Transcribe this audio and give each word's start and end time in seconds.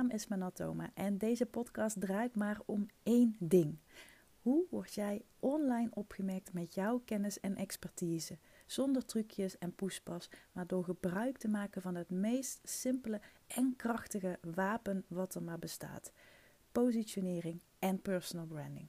naam 0.00 0.10
is 0.10 0.26
Manatoma 0.26 0.90
en 0.94 1.18
deze 1.18 1.46
podcast 1.46 2.00
draait 2.00 2.36
maar 2.36 2.60
om 2.66 2.86
één 3.02 3.36
ding. 3.38 3.78
Hoe 4.42 4.66
word 4.70 4.94
jij 4.94 5.24
online 5.38 5.90
opgemerkt 5.90 6.52
met 6.52 6.74
jouw 6.74 6.98
kennis 6.98 7.40
en 7.40 7.56
expertise? 7.56 8.38
Zonder 8.66 9.04
trucjes 9.04 9.58
en 9.58 9.74
poespas, 9.74 10.30
maar 10.52 10.66
door 10.66 10.84
gebruik 10.84 11.38
te 11.38 11.48
maken 11.48 11.82
van 11.82 11.94
het 11.94 12.10
meest 12.10 12.60
simpele 12.62 13.20
en 13.46 13.76
krachtige 13.76 14.38
wapen 14.54 15.04
wat 15.08 15.34
er 15.34 15.42
maar 15.42 15.58
bestaat: 15.58 16.12
positionering 16.72 17.62
en 17.78 18.02
personal 18.02 18.46
branding. 18.46 18.88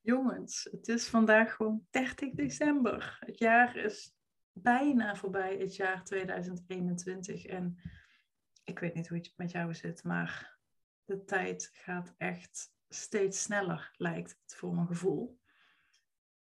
Jongens, 0.00 0.68
het 0.70 0.88
is 0.88 1.08
vandaag 1.08 1.54
gewoon 1.54 1.86
30 1.90 2.30
december. 2.30 3.16
Het 3.20 3.38
jaar 3.38 3.76
is 3.76 4.14
bijna 4.62 5.16
voorbij, 5.16 5.56
het 5.56 5.76
jaar 5.76 6.04
2021. 6.04 7.46
En 7.46 7.80
ik 8.64 8.78
weet 8.78 8.94
niet 8.94 9.08
hoe 9.08 9.18
het 9.18 9.32
met 9.36 9.50
jou 9.50 9.74
zit, 9.74 10.04
maar 10.04 10.58
de 11.04 11.24
tijd 11.24 11.70
gaat 11.72 12.14
echt 12.16 12.74
steeds 12.88 13.42
sneller, 13.42 13.94
lijkt 13.96 14.38
het 14.42 14.54
voor 14.54 14.74
mijn 14.74 14.86
gevoel. 14.86 15.38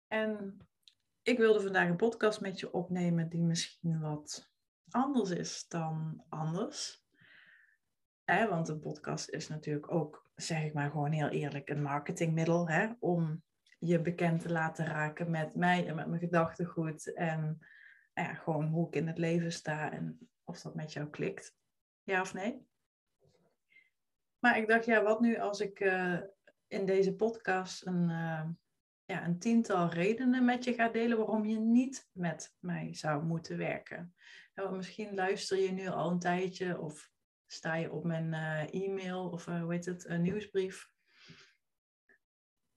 En 0.06 0.58
ik 1.22 1.38
wilde 1.38 1.60
vandaag 1.60 1.88
een 1.88 1.96
podcast 1.96 2.40
met 2.40 2.60
je 2.60 2.72
opnemen 2.72 3.28
die 3.28 3.42
misschien 3.42 4.00
wat 4.00 4.50
anders 4.90 5.30
is 5.30 5.68
dan 5.68 6.24
anders. 6.28 7.04
Eh, 8.24 8.48
want 8.48 8.68
een 8.68 8.80
podcast 8.80 9.28
is 9.28 9.48
natuurlijk 9.48 9.92
ook, 9.92 10.30
zeg 10.34 10.64
ik 10.64 10.74
maar 10.74 10.90
gewoon 10.90 11.12
heel 11.12 11.28
eerlijk, 11.28 11.68
een 11.68 11.82
marketingmiddel 11.82 12.68
hè, 12.68 12.88
om 12.98 13.42
je 13.78 14.00
bekend 14.00 14.40
te 14.40 14.52
laten 14.52 14.86
raken 14.86 15.30
met 15.30 15.54
mij 15.54 15.86
en 15.86 15.94
met 15.94 16.06
mijn 16.06 16.20
gedachtegoed. 16.20 17.12
En 17.14 17.60
nou 18.16 18.28
ja, 18.28 18.34
gewoon 18.34 18.66
hoe 18.68 18.86
ik 18.86 18.94
in 18.94 19.06
het 19.06 19.18
leven 19.18 19.52
sta 19.52 19.92
en 19.92 20.28
of 20.44 20.60
dat 20.60 20.74
met 20.74 20.92
jou 20.92 21.10
klikt. 21.10 21.56
Ja 22.02 22.20
of 22.20 22.34
nee? 22.34 22.66
Maar 24.38 24.58
ik 24.58 24.68
dacht, 24.68 24.84
ja, 24.84 25.02
wat 25.02 25.20
nu 25.20 25.38
als 25.38 25.60
ik 25.60 25.80
uh, 25.80 26.20
in 26.66 26.86
deze 26.86 27.14
podcast 27.14 27.86
een, 27.86 28.10
uh, 28.10 28.48
ja, 29.04 29.24
een 29.24 29.38
tiental 29.38 29.88
redenen 29.88 30.44
met 30.44 30.64
je 30.64 30.74
ga 30.74 30.88
delen 30.88 31.16
waarom 31.16 31.44
je 31.44 31.58
niet 31.58 32.08
met 32.12 32.54
mij 32.58 32.94
zou 32.94 33.24
moeten 33.24 33.56
werken. 33.56 34.14
Misschien 34.70 35.14
luister 35.14 35.58
je 35.58 35.72
nu 35.72 35.88
al 35.88 36.10
een 36.10 36.18
tijdje 36.18 36.80
of 36.80 37.10
sta 37.46 37.74
je 37.74 37.92
op 37.92 38.04
mijn 38.04 38.32
uh, 38.32 38.82
e-mail 38.84 39.28
of 39.28 39.44
hoe 39.44 39.72
heet 39.72 39.84
het, 39.84 40.08
een 40.08 40.22
nieuwsbrief. 40.22 40.90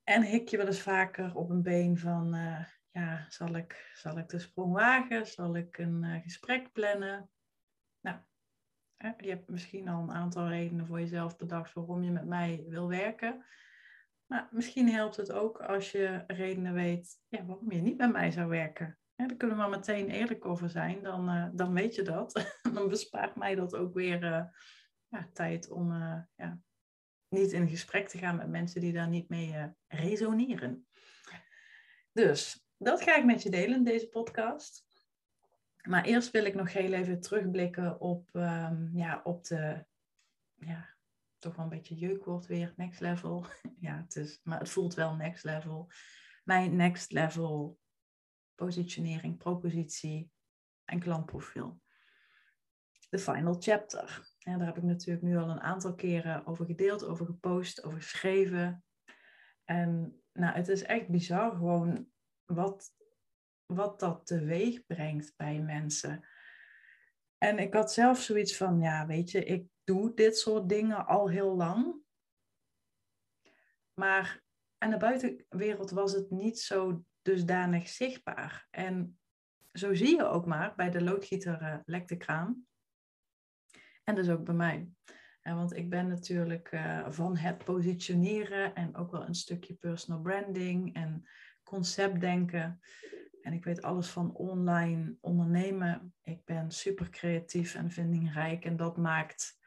En 0.04 0.24
hik 0.24 0.50
je 0.50 0.58
wel 0.58 0.66
eens 0.68 0.82
vaker 0.82 1.36
op 1.36 1.50
een 1.50 1.62
been 1.62 1.98
van, 1.98 2.36
zal 3.30 3.56
ik, 3.56 3.92
zal 3.94 4.18
ik 4.18 4.30
de 4.30 4.40
sprong 4.40 4.74
wagen? 4.74 5.28
Zal 5.28 5.56
ik 5.56 5.78
een 5.78 6.22
gesprek 6.24 6.72
plannen? 6.72 7.30
Nou, 8.00 8.18
je 9.18 9.30
hebt 9.30 9.50
misschien 9.50 9.88
al 9.88 10.02
een 10.02 10.12
aantal 10.12 10.48
redenen 10.48 10.86
voor 10.86 11.00
jezelf 11.00 11.38
bedacht 11.38 11.74
waarom 11.74 12.04
je 12.04 12.12
met 12.12 12.26
mij 12.26 12.66
wil 12.68 12.88
werken. 12.88 13.46
Maar 14.26 14.48
misschien 14.52 14.90
helpt 14.90 15.16
het 15.16 15.32
ook 15.32 15.62
als 15.62 15.92
je 15.92 16.24
redenen 16.28 16.74
weet 16.74 17.22
ja, 17.28 17.46
waarom 17.46 17.72
je 17.72 17.82
niet 17.82 17.98
met 17.98 18.12
mij 18.12 18.32
zou 18.32 18.48
werken. 18.48 18.98
Ja, 19.16 19.28
daar 19.28 19.38
kunnen 19.38 19.58
we 19.58 19.62
maar 19.62 19.72
meteen 19.72 20.10
eerlijk 20.10 20.46
over 20.46 20.70
zijn, 20.70 21.04
dan, 21.04 21.36
uh, 21.36 21.48
dan 21.54 21.74
weet 21.74 21.96
je 21.96 22.02
dat. 22.02 22.58
dan 22.74 22.88
bespaart 22.88 23.36
mij 23.36 23.56
dat 23.56 23.76
ook 23.76 23.94
weer 23.94 24.24
uh, 24.24 24.44
ja, 25.08 25.30
tijd 25.34 25.70
om 25.70 25.94
ja, 26.36 26.60
niet 27.28 27.52
in 27.52 27.70
gesprek 27.70 28.08
te 28.08 28.18
gaan 28.18 28.36
met 28.36 28.50
mensen 28.50 28.82
die 28.82 28.94
daar 28.94 29.10
niet 29.10 29.30
mee 29.30 29.74
resoneren. 29.88 30.88
Dus 32.12 32.69
dat 32.80 33.02
ga 33.02 33.18
ik 33.18 33.26
met 33.26 33.44
je 33.44 33.50
delen 33.50 33.78
in 33.78 33.84
deze 33.84 34.08
podcast. 34.08 34.88
Maar 35.82 36.06
eerst 36.06 36.32
wil 36.32 36.46
ik 36.46 36.56
nog 36.56 36.74
heel 36.74 36.94
even 36.94 37.22
terugblikken 37.22 38.00
op, 38.02 38.30
um, 38.34 38.90
ja, 38.94 39.22
op 39.24 39.44
de, 39.44 39.86
ja, 40.56 40.96
toch 41.38 41.56
wel 41.56 41.64
een 41.64 41.72
beetje 41.72 41.96
jeukwoord 41.96 42.46
weer, 42.46 42.74
next 42.76 43.00
level. 43.00 43.46
ja, 43.80 44.02
het 44.02 44.16
is, 44.16 44.40
maar 44.44 44.60
het 44.60 44.70
voelt 44.70 44.94
wel 44.94 45.16
next 45.16 45.44
level. 45.44 45.92
Mijn 46.44 46.76
next 46.76 47.12
level 47.12 47.80
positionering, 48.56 49.38
propositie 49.38 50.32
en 50.86 51.00
klantprofiel. 51.00 51.82
De 53.10 53.20
final 53.20 53.56
chapter. 53.60 54.34
En 54.40 54.58
daar 54.58 54.68
heb 54.68 54.78
ik 54.78 54.84
natuurlijk 54.84 55.26
nu 55.26 55.38
al 55.38 55.50
een 55.50 55.62
aantal 55.62 55.96
keren 55.96 56.46
over 56.46 56.66
gedeeld, 56.66 57.06
over 57.06 57.26
gepost, 57.26 57.84
over 57.84 58.02
geschreven. 58.02 58.84
En 59.64 60.22
nou, 60.34 60.56
het 60.56 60.68
is 60.68 60.84
echt 60.84 61.08
bizar 61.08 61.52
gewoon 61.52 62.08
wat 62.54 62.98
wat 63.74 64.00
dat 64.00 64.26
teweeg 64.26 64.86
brengt 64.86 65.34
bij 65.36 65.60
mensen. 65.60 66.28
En 67.38 67.60
ik 67.60 67.74
had 67.74 67.94
zelf 67.94 68.20
zoiets 68.20 68.58
van, 68.58 68.82
ja, 68.82 69.06
weet 69.06 69.32
je, 69.32 69.44
ik 69.44 69.68
doe 69.84 70.14
dit 70.14 70.38
soort 70.38 70.70
dingen 70.70 71.06
al 71.06 71.30
heel 71.30 71.56
lang. 71.56 71.96
Maar 73.94 74.44
aan 74.78 74.90
de 74.90 74.98
buitenwereld 74.98 75.92
was 75.92 76.12
het 76.12 76.30
niet 76.30 76.60
zo 76.60 77.06
dusdanig 77.22 77.88
zichtbaar. 77.88 78.68
En 78.70 79.20
zo 79.72 79.94
zie 79.94 80.16
je 80.16 80.24
ook 80.24 80.46
maar 80.46 80.76
bij 80.76 80.90
de 80.90 81.04
loodgieter 81.04 81.84
uh, 81.86 82.06
de 82.06 82.18
kraan. 82.18 82.68
En 84.04 84.16
dus 84.16 84.30
ook 84.30 84.44
bij 84.44 84.56
mij. 84.56 84.90
En 85.42 85.56
want 85.56 85.76
ik 85.76 85.90
ben 85.90 86.08
natuurlijk 86.08 86.72
uh, 86.72 87.10
van 87.10 87.38
het 87.38 87.64
positioneren 87.64 88.76
en 88.76 88.96
ook 88.96 89.12
wel 89.12 89.28
een 89.28 89.36
stukje 89.36 89.74
personal 89.74 90.22
branding 90.22 90.96
en 90.96 91.30
conceptdenken. 91.70 92.80
En 93.42 93.54
ik 93.54 93.64
weet 93.64 93.82
alles 93.82 94.10
van 94.10 94.34
online 94.34 95.18
ondernemen. 95.22 96.14
Ik 96.24 96.46
ben 96.46 96.72
super 96.72 97.10
creatief 97.10 97.76
en 97.76 97.92
vindingrijk. 97.92 98.66
En 98.66 98.78
dat 98.78 98.98
maakt, 98.98 99.58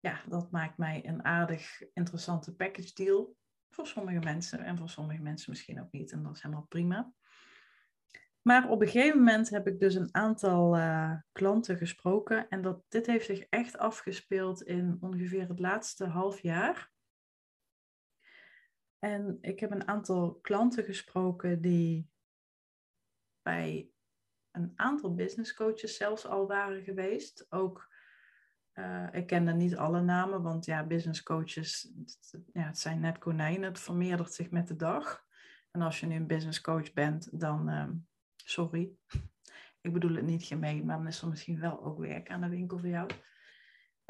ja, 0.00 0.20
dat 0.28 0.50
maakt 0.50 0.78
mij 0.78 1.06
een 1.06 1.24
aardig 1.24 1.82
interessante 1.94 2.54
package 2.54 2.94
deal. 2.94 3.36
Voor 3.70 3.86
sommige 3.86 4.18
mensen 4.18 4.58
en 4.58 4.78
voor 4.78 4.88
sommige 4.88 5.22
mensen 5.22 5.50
misschien 5.50 5.80
ook 5.80 5.92
niet. 5.92 6.12
En 6.12 6.22
dat 6.22 6.36
is 6.36 6.42
helemaal 6.42 6.66
prima. 6.68 7.12
Maar 8.42 8.68
op 8.68 8.80
een 8.80 8.88
gegeven 8.88 9.18
moment 9.18 9.50
heb 9.50 9.66
ik 9.66 9.80
dus 9.80 9.94
een 9.94 10.14
aantal 10.14 10.76
uh, 10.76 11.14
klanten 11.32 11.76
gesproken. 11.76 12.48
En 12.48 12.62
dat, 12.62 12.82
dit 12.88 13.06
heeft 13.06 13.26
zich 13.26 13.40
echt 13.40 13.78
afgespeeld 13.78 14.62
in 14.62 14.96
ongeveer 15.00 15.48
het 15.48 15.58
laatste 15.58 16.06
half 16.06 16.40
jaar. 16.40 16.90
En 18.98 19.38
ik 19.40 19.60
heb 19.60 19.70
een 19.70 19.88
aantal 19.88 20.34
klanten 20.34 20.84
gesproken 20.84 21.60
die 21.60 22.10
bij 23.42 23.90
een 24.50 24.72
aantal 24.76 25.14
business 25.14 25.54
coaches 25.54 25.96
zelfs 25.96 26.26
al 26.26 26.46
waren 26.46 26.82
geweest. 26.82 27.46
Ook, 27.48 27.88
uh, 28.74 29.08
ik 29.12 29.26
kende 29.26 29.52
niet 29.52 29.76
alle 29.76 30.00
namen, 30.00 30.42
want 30.42 30.64
ja, 30.64 30.86
business 30.86 31.22
coaches, 31.22 31.92
ja, 32.52 32.66
het 32.66 32.78
zijn 32.78 33.00
net 33.00 33.18
konijnen, 33.18 33.68
het 33.68 33.80
vermeerdert 33.80 34.32
zich 34.32 34.50
met 34.50 34.68
de 34.68 34.76
dag. 34.76 35.26
En 35.70 35.82
als 35.82 36.00
je 36.00 36.06
nu 36.06 36.14
een 36.14 36.26
business 36.26 36.60
coach 36.60 36.92
bent, 36.92 37.40
dan, 37.40 37.70
uh, 37.70 37.88
sorry, 38.36 38.90
ik 39.80 39.92
bedoel 39.92 40.14
het 40.14 40.24
niet 40.24 40.44
gemeen, 40.44 40.84
maar 40.84 40.96
dan 40.96 41.06
is 41.06 41.22
er 41.22 41.28
misschien 41.28 41.60
wel 41.60 41.84
ook 41.84 41.98
werk 41.98 42.30
aan 42.30 42.40
de 42.40 42.48
winkel 42.48 42.78
voor 42.78 42.88
jou. 42.88 43.10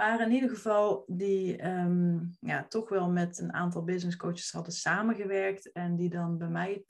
Maar 0.00 0.20
in 0.20 0.32
ieder 0.32 0.48
geval 0.48 1.04
die 1.06 1.66
um, 1.66 2.36
ja, 2.40 2.66
toch 2.68 2.88
wel 2.88 3.10
met 3.10 3.38
een 3.38 3.52
aantal 3.52 3.84
business 3.84 4.16
coaches 4.16 4.52
hadden 4.52 4.72
samengewerkt 4.72 5.72
en 5.72 5.96
die 5.96 6.10
dan 6.10 6.38
bij 6.38 6.48
mij 6.48 6.84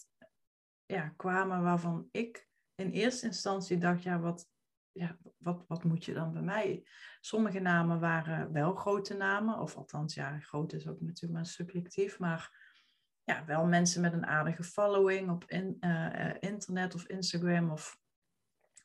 ja, 0.86 1.12
kwamen 1.16 1.62
waarvan 1.62 2.08
ik 2.10 2.48
in 2.74 2.90
eerste 2.90 3.26
instantie 3.26 3.78
dacht, 3.78 4.02
ja 4.02 4.20
wat, 4.20 4.46
ja, 4.92 5.18
wat, 5.36 5.64
wat 5.66 5.84
moet 5.84 6.04
je 6.04 6.14
dan 6.14 6.32
bij 6.32 6.42
mij? 6.42 6.86
Sommige 7.20 7.58
namen 7.58 8.00
waren 8.00 8.52
wel 8.52 8.74
grote 8.74 9.14
namen, 9.14 9.58
of 9.58 9.76
althans, 9.76 10.14
ja, 10.14 10.38
groot 10.38 10.72
is 10.72 10.88
ook 10.88 11.00
natuurlijk 11.00 11.32
maar 11.32 11.46
subjectief, 11.46 12.18
maar 12.18 12.56
ja, 13.24 13.44
wel 13.44 13.66
mensen 13.66 14.00
met 14.00 14.12
een 14.12 14.26
aardige 14.26 14.62
following 14.62 15.30
op 15.30 15.44
in, 15.44 15.76
uh, 15.80 16.34
internet 16.40 16.94
of 16.94 17.06
Instagram 17.06 17.70
of 17.70 17.98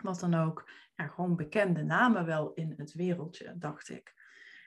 wat 0.03 0.19
dan 0.19 0.33
ook. 0.33 0.69
Gewoon 0.95 1.35
bekende 1.35 1.83
namen 1.83 2.25
wel 2.25 2.53
in 2.53 2.73
het 2.77 2.93
wereldje, 2.93 3.57
dacht 3.57 3.89
ik. 3.89 4.13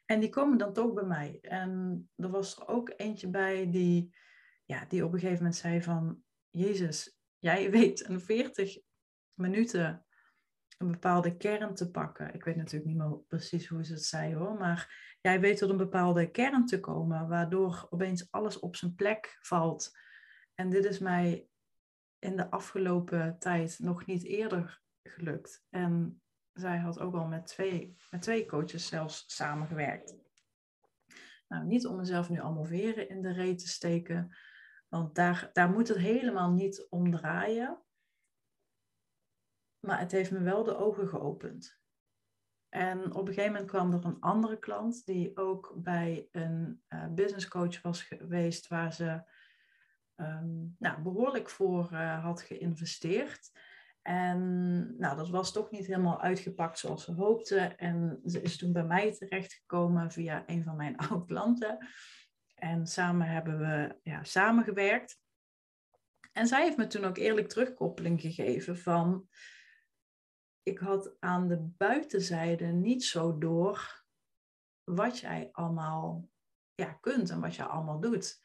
En 0.07 0.21
die 0.21 0.29
komen 0.29 0.59
dan 0.59 0.73
toch 0.73 0.93
bij 0.93 1.05
mij. 1.05 1.39
En 1.43 2.03
er 2.17 2.31
was 2.31 2.57
er 2.57 2.69
ook 2.69 2.93
eentje 2.97 3.29
bij 3.29 3.71
die, 3.71 4.17
ja, 4.65 4.85
die 4.85 5.05
op 5.05 5.13
een 5.13 5.19
gegeven 5.19 5.43
moment 5.43 5.57
zei 5.57 5.83
van... 5.83 6.23
Jezus, 6.51 7.19
jij 7.39 7.71
weet 7.77 8.09
een 8.09 8.21
40 8.21 8.79
minuten 9.35 10.07
een 10.79 10.91
bepaalde 10.91 11.37
kern 11.37 11.75
te 11.75 11.91
pakken. 11.91 12.35
Ik 12.35 12.45
weet 12.45 12.57
natuurlijk 12.57 12.85
niet 12.85 12.97
meer 12.97 13.19
precies 13.29 13.67
hoe 13.67 13.85
ze 13.85 13.93
het 13.93 14.05
zei 14.05 14.35
hoor, 14.35 14.55
maar 14.55 15.17
jij 15.21 15.41
weet 15.41 15.59
tot 15.59 15.71
een 15.71 15.77
bepaalde 15.77 16.31
kern 16.31 16.67
te 16.67 16.81
komen, 16.81 17.29
waardoor 17.29 17.87
opeens 17.91 18.31
alles 18.31 18.59
op 18.59 18.77
zijn 18.77 18.95
plek 18.95 19.37
valt. 19.41 19.99
En 20.55 20.71
dit 20.71 20.85
is 20.85 20.99
mij 20.99 21.49
in 22.19 22.37
de 22.37 22.51
afgelopen 22.51 23.39
tijd 23.39 23.79
nog 23.79 24.07
niet 24.07 24.25
eerder 24.25 24.83
gelukt. 25.09 25.65
En 25.71 26.23
zij 26.53 26.79
had 26.79 26.99
ook 26.99 27.15
al 27.15 27.27
met 27.27 27.47
twee, 27.47 27.97
met 28.11 28.23
twee 28.23 28.47
coaches 28.47 28.87
zelfs 28.87 29.25
samengewerkt. 29.27 30.17
Nou, 31.49 31.65
niet 31.65 31.87
om 31.87 31.97
mezelf 31.97 32.31
nu 32.31 32.41
allemaal 32.41 32.65
veren 32.65 33.09
in 33.09 33.23
de 33.23 33.33
reet 33.33 33.59
te 33.59 33.69
steken, 33.69 34.37
want 34.89 35.15
daar, 35.15 35.51
daar 35.53 35.71
moet 35.71 35.89
het 35.89 35.99
helemaal 35.99 36.51
niet 36.51 36.87
om 36.91 37.11
draaien. 37.11 37.81
Maar 39.81 39.99
het 39.99 40.13
heeft 40.13 40.31
me 40.31 40.41
wel 40.41 40.65
de 40.65 40.77
ogen 40.77 41.09
geopend. 41.09 41.81
En 42.69 43.15
op 43.15 43.29
een 43.29 43.35
gegeven 43.35 43.53
moment 43.53 43.71
kwam 43.71 43.93
er 43.93 44.05
een 44.05 44.21
andere 44.21 44.59
klant 44.59 45.07
die 45.07 45.37
ook 45.37 45.73
bij 45.77 46.29
een 46.33 46.83
uh, 46.89 47.07
business 47.09 47.49
coach 47.49 47.83
was 47.83 48.03
geweest 48.03 48.69
waar 48.69 48.93
ze 48.93 49.23
ehm, 50.15 50.65
nou, 50.79 51.03
behoorlijk 51.03 51.51
voor 51.51 51.89
uh, 51.93 52.25
had 52.25 52.43
geïnvesteerd. 52.43 53.51
En 54.07 54.95
nou, 54.99 55.17
dat 55.17 55.29
was 55.29 55.53
toch 55.53 55.71
niet 55.71 55.87
helemaal 55.87 56.21
uitgepakt 56.21 56.79
zoals 56.79 57.05
ze 57.05 57.13
hoopte. 57.13 57.59
En 57.59 58.21
ze 58.25 58.43
is 58.43 58.57
toen 58.57 58.73
bij 58.73 58.85
mij 58.85 59.13
terechtgekomen 59.13 60.11
via 60.11 60.43
een 60.47 60.65
van 60.65 60.77
mijn 60.77 60.97
oude 61.09 61.25
klanten. 61.25 61.87
En 62.55 62.87
samen 62.87 63.27
hebben 63.27 63.59
we 63.59 63.99
ja, 64.03 64.25
samengewerkt. 64.25 65.19
En 66.33 66.47
zij 66.47 66.63
heeft 66.63 66.77
me 66.77 66.87
toen 66.87 67.05
ook 67.05 67.17
eerlijk 67.17 67.49
terugkoppeling 67.49 68.21
gegeven 68.21 68.79
van... 68.79 69.29
Ik 70.63 70.79
had 70.79 71.17
aan 71.21 71.49
de 71.49 71.59
buitenzijde 71.61 72.67
niet 72.67 73.05
zo 73.05 73.39
door 73.39 74.05
wat 74.85 75.19
jij 75.19 75.49
allemaal 75.53 76.29
ja, 76.75 76.93
kunt 76.93 77.31
en 77.31 77.41
wat 77.41 77.55
je 77.55 77.65
allemaal 77.65 78.01
doet. 78.01 78.41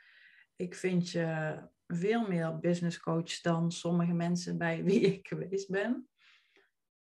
Ik 0.56 0.76
vind 0.76 1.10
je 1.10 1.60
veel 1.96 2.28
meer 2.28 2.60
business 2.60 3.00
coach 3.00 3.42
dan 3.42 3.72
sommige 3.72 4.14
mensen 4.14 4.58
bij 4.58 4.84
wie 4.88 5.00
ik 5.00 5.28
geweest 5.28 5.70
ben. 5.70 6.10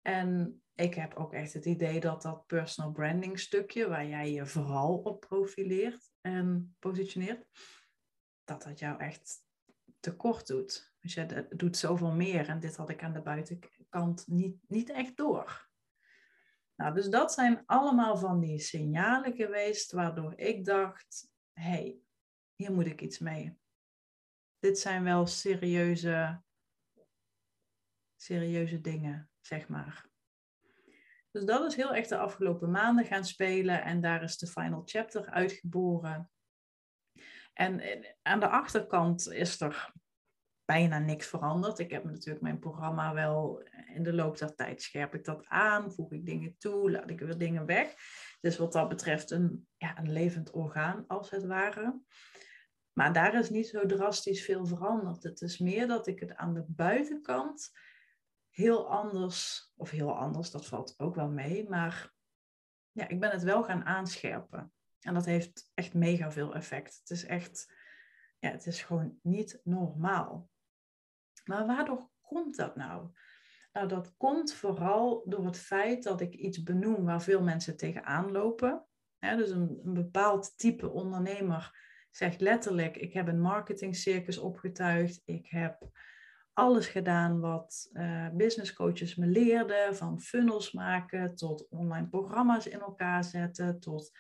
En 0.02 0.62
ik 0.76 0.94
heb 0.94 1.14
ook 1.14 1.34
echt 1.34 1.54
het 1.54 1.66
idee 1.66 2.00
dat 2.00 2.22
dat 2.22 2.46
personal 2.46 2.92
branding 2.92 3.40
stukje, 3.40 3.88
waar 3.88 4.08
jij 4.08 4.32
je 4.32 4.46
vooral 4.46 4.98
op 4.98 5.20
profileert 5.20 6.12
en 6.22 6.76
positioneert, 6.80 7.46
dat 8.44 8.64
dat 8.64 8.80
jou 8.80 9.00
echt 9.00 9.46
tekort 10.00 10.48
doet. 10.48 10.96
Dus 11.00 11.14
je 11.14 11.48
doet 11.50 11.78
zoveel 11.78 12.12
meer 12.12 12.50
en 12.50 12.60
dit 12.60 12.76
had 12.76 12.90
ik 12.90 13.04
aan 13.04 13.14
de 13.14 13.22
buitenkant 13.22 14.28
niet, 14.28 14.58
niet 14.68 14.90
echt 14.90 15.18
door. 15.18 15.70
Nou, 16.76 16.94
dus 16.94 17.10
dat 17.10 17.34
zijn 17.34 17.64
allemaal 17.66 18.18
van 18.18 18.40
die 18.40 18.60
signalen 18.60 19.36
geweest 19.36 19.92
waardoor 19.92 20.34
ik 20.36 20.66
dacht, 20.66 21.32
hé, 21.54 21.70
hey, 21.70 21.98
hier 22.56 22.72
moet 22.72 22.86
ik 22.86 23.02
iets 23.02 23.20
mee 23.20 23.58
dit 24.60 24.80
zijn 24.80 25.04
wel 25.04 25.26
serieuze, 25.26 26.42
serieuze 28.16 28.82
dingen, 28.82 29.30
zeg 29.40 29.68
maar. 29.68 30.06
Dus 31.32 31.46
dat 31.46 31.66
is 31.66 31.76
heel 31.76 31.94
echt 31.94 32.10
de 32.10 32.18
afgelopen 32.18 32.72
maanden 32.72 33.06
gaan 33.06 33.26
spelen 33.26 33.84
en 33.84 34.02
daar 34.02 34.24
is 34.24 34.38
de 34.38 34.48
final 34.48 34.82
chapter 34.86 35.26
uitgeboren. 35.26 36.32
En 37.54 37.82
aan 38.22 38.40
de 38.40 38.48
achterkant 38.48 39.32
is 39.32 39.62
er 39.62 39.92
bijna 40.66 41.00
niks 41.00 41.28
veranderd. 41.28 41.80
Ik 41.80 41.92
heb 41.92 42.04
natuurlijk 42.04 42.42
mijn 42.42 42.60
programma 42.60 43.14
wel 43.14 43.64
in 43.94 44.04
de 44.04 44.14
loop 44.14 44.38
der 44.38 44.56
tijd 44.56 44.82
scherp 44.82 45.16
ik 45.16 45.26
dat 45.26 45.46
aan, 45.48 45.92
voeg 45.92 46.12
ik 46.12 46.26
dingen 46.26 46.56
toe, 46.58 46.92
laat 46.92 47.10
ik 47.10 47.20
weer 47.20 47.38
dingen 47.38 47.66
weg. 47.66 47.94
Dus 48.40 48.58
wat 48.58 48.74
dat 48.74 48.90
betreft 48.90 49.32
een, 49.32 49.68
ja, 49.78 49.98
een 49.98 50.12
levend 50.12 50.52
orgaan 50.52 51.04
als 51.08 51.30
het 51.30 51.46
ware. 51.46 52.00
Maar 52.98 53.14
daar 53.14 53.34
is 53.34 53.50
niet 53.50 53.68
zo 53.68 53.86
drastisch 53.86 54.46
veel 54.46 54.66
veranderd. 54.66 55.24
Het 55.24 55.42
is 55.42 55.58
meer 55.58 55.88
dat 55.88 56.08
ik 56.08 56.20
het 56.20 56.36
aan 56.36 56.54
de 56.54 56.66
buitenkant 56.68 57.72
heel 58.50 58.90
anders, 58.92 59.72
of 59.76 59.90
heel 59.90 60.18
anders, 60.18 60.52
dat 60.52 60.66
valt 60.66 60.94
ook 60.98 61.16
wel 61.16 61.30
mee, 61.30 61.70
maar 61.70 62.14
ja, 62.92 63.08
ik 63.08 63.20
ben 63.20 63.32
het 63.32 63.44
wel 63.44 63.64
gaan 63.64 63.86
aanscherpen. 63.86 64.74
En 65.00 65.14
dat 65.14 65.26
heeft 65.26 65.72
echt 65.74 65.94
mega 65.94 66.32
veel 66.32 66.56
effect. 66.56 66.98
Het 67.00 67.10
is 67.10 67.26
echt, 67.26 67.74
ja, 68.40 68.52
het 68.52 68.66
is 68.66 68.82
gewoon 68.82 69.20
niet 69.22 69.62
normaal. 69.64 70.50
Maar 71.46 71.66
waardoor 71.66 72.10
komt 72.22 72.56
dat 72.56 72.76
nou? 72.76 73.10
Nou, 73.74 73.88
dat 73.88 74.16
komt 74.18 74.54
vooral 74.54 75.24
door 75.26 75.46
het 75.46 75.58
feit 75.58 76.04
dat 76.04 76.22
ik 76.22 76.34
iets 76.34 76.64
benoem 76.64 77.06
waar 77.06 77.22
veel 77.22 77.42
mensen 77.42 77.78
tegenaan 77.78 78.32
lopen. 78.32 78.86
dus 79.20 79.50
een, 79.50 79.80
een 79.84 79.94
bepaald 79.94 80.58
type 80.58 80.90
ondernemer 80.90 81.86
zegt 82.18 82.42
letterlijk, 82.42 82.98
ik 82.98 83.14
heb 83.14 83.28
een 83.28 83.42
marketingcircus 83.42 84.38
opgetuigd. 84.38 85.22
Ik 85.26 85.48
heb 85.48 85.90
alles 86.54 86.88
gedaan 86.88 87.40
wat 87.40 87.90
uh, 87.94 88.30
business 88.34 88.74
coaches 88.74 89.16
me 89.16 89.26
leerden, 89.26 89.96
van 89.96 90.20
funnels 90.20 90.72
maken 90.72 91.36
tot 91.36 91.68
online 91.70 92.08
programma's 92.08 92.68
in 92.68 92.80
elkaar 92.80 93.24
zetten, 93.24 93.80
tot 93.80 94.12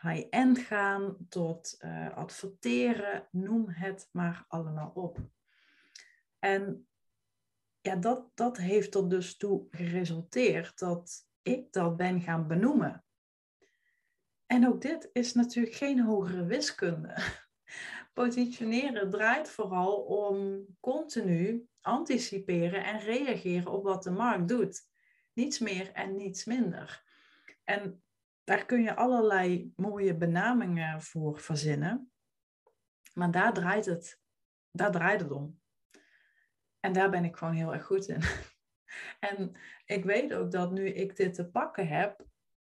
high-end 0.00 0.58
gaan, 0.58 1.16
tot 1.28 1.76
uh, 1.84 2.16
adverteren, 2.16 3.28
noem 3.30 3.68
het 3.68 4.08
maar 4.12 4.44
allemaal 4.48 4.90
op. 4.94 5.18
En 6.38 6.88
ja, 7.80 7.96
dat, 7.96 8.30
dat 8.34 8.56
heeft 8.56 8.94
er 8.94 9.08
dus 9.08 9.36
toe 9.36 9.66
geresulteerd 9.70 10.78
dat 10.78 11.28
ik 11.42 11.72
dat 11.72 11.96
ben 11.96 12.20
gaan 12.20 12.46
benoemen. 12.46 13.05
En 14.46 14.66
ook 14.66 14.80
dit 14.80 15.10
is 15.12 15.34
natuurlijk 15.34 15.76
geen 15.76 16.00
hogere 16.00 16.44
wiskunde. 16.44 17.16
Positioneren 18.12 19.10
draait 19.10 19.50
vooral 19.50 19.96
om 19.96 20.66
continu 20.80 21.68
anticiperen 21.80 22.84
en 22.84 23.00
reageren 23.00 23.72
op 23.72 23.84
wat 23.84 24.02
de 24.02 24.10
markt 24.10 24.48
doet. 24.48 24.82
Niets 25.32 25.58
meer 25.58 25.92
en 25.92 26.16
niets 26.16 26.44
minder. 26.44 27.04
En 27.64 28.02
daar 28.44 28.64
kun 28.66 28.82
je 28.82 28.96
allerlei 28.96 29.72
mooie 29.76 30.16
benamingen 30.16 31.02
voor 31.02 31.40
verzinnen. 31.40 32.10
Maar 33.14 33.30
daar 33.30 33.52
draait 33.52 33.86
het, 33.86 34.20
daar 34.70 34.90
draait 34.90 35.20
het 35.20 35.30
om. 35.30 35.60
En 36.80 36.92
daar 36.92 37.10
ben 37.10 37.24
ik 37.24 37.36
gewoon 37.36 37.54
heel 37.54 37.72
erg 37.72 37.84
goed 37.84 38.08
in. 38.08 38.22
En 39.20 39.56
ik 39.84 40.04
weet 40.04 40.34
ook 40.34 40.50
dat 40.50 40.72
nu 40.72 40.88
ik 40.88 41.16
dit 41.16 41.34
te 41.34 41.50
pakken 41.50 41.88
heb, 41.88 42.26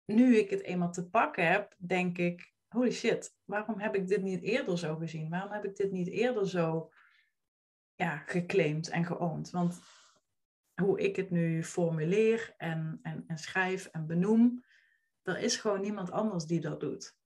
nu 0.06 0.36
ik 0.36 0.50
het 0.50 0.62
eenmaal 0.62 0.92
te 0.92 1.08
pakken 1.08 1.46
heb, 1.48 1.74
denk 1.78 2.18
ik, 2.18 2.54
holy 2.68 2.90
shit, 2.90 3.36
waarom 3.44 3.78
heb 3.78 3.94
ik 3.94 4.08
dit 4.08 4.22
niet 4.22 4.42
eerder 4.42 4.78
zo 4.78 4.96
gezien? 4.96 5.28
Waarom 5.28 5.52
heb 5.52 5.64
ik 5.64 5.76
dit 5.76 5.92
niet 5.92 6.08
eerder 6.08 6.48
zo 6.48 6.92
ja, 7.94 8.16
geclaimd 8.16 8.88
en 8.88 9.04
geoond? 9.04 9.50
Want 9.50 9.80
hoe 10.74 11.00
ik 11.00 11.16
het 11.16 11.30
nu 11.30 11.64
formuleer 11.64 12.54
en, 12.56 12.98
en, 13.02 13.24
en 13.26 13.38
schrijf 13.38 13.86
en 13.86 14.06
benoem, 14.06 14.64
er 15.22 15.38
is 15.38 15.56
gewoon 15.56 15.80
niemand 15.80 16.10
anders 16.10 16.44
die 16.44 16.60
dat 16.60 16.80
doet. 16.80 17.16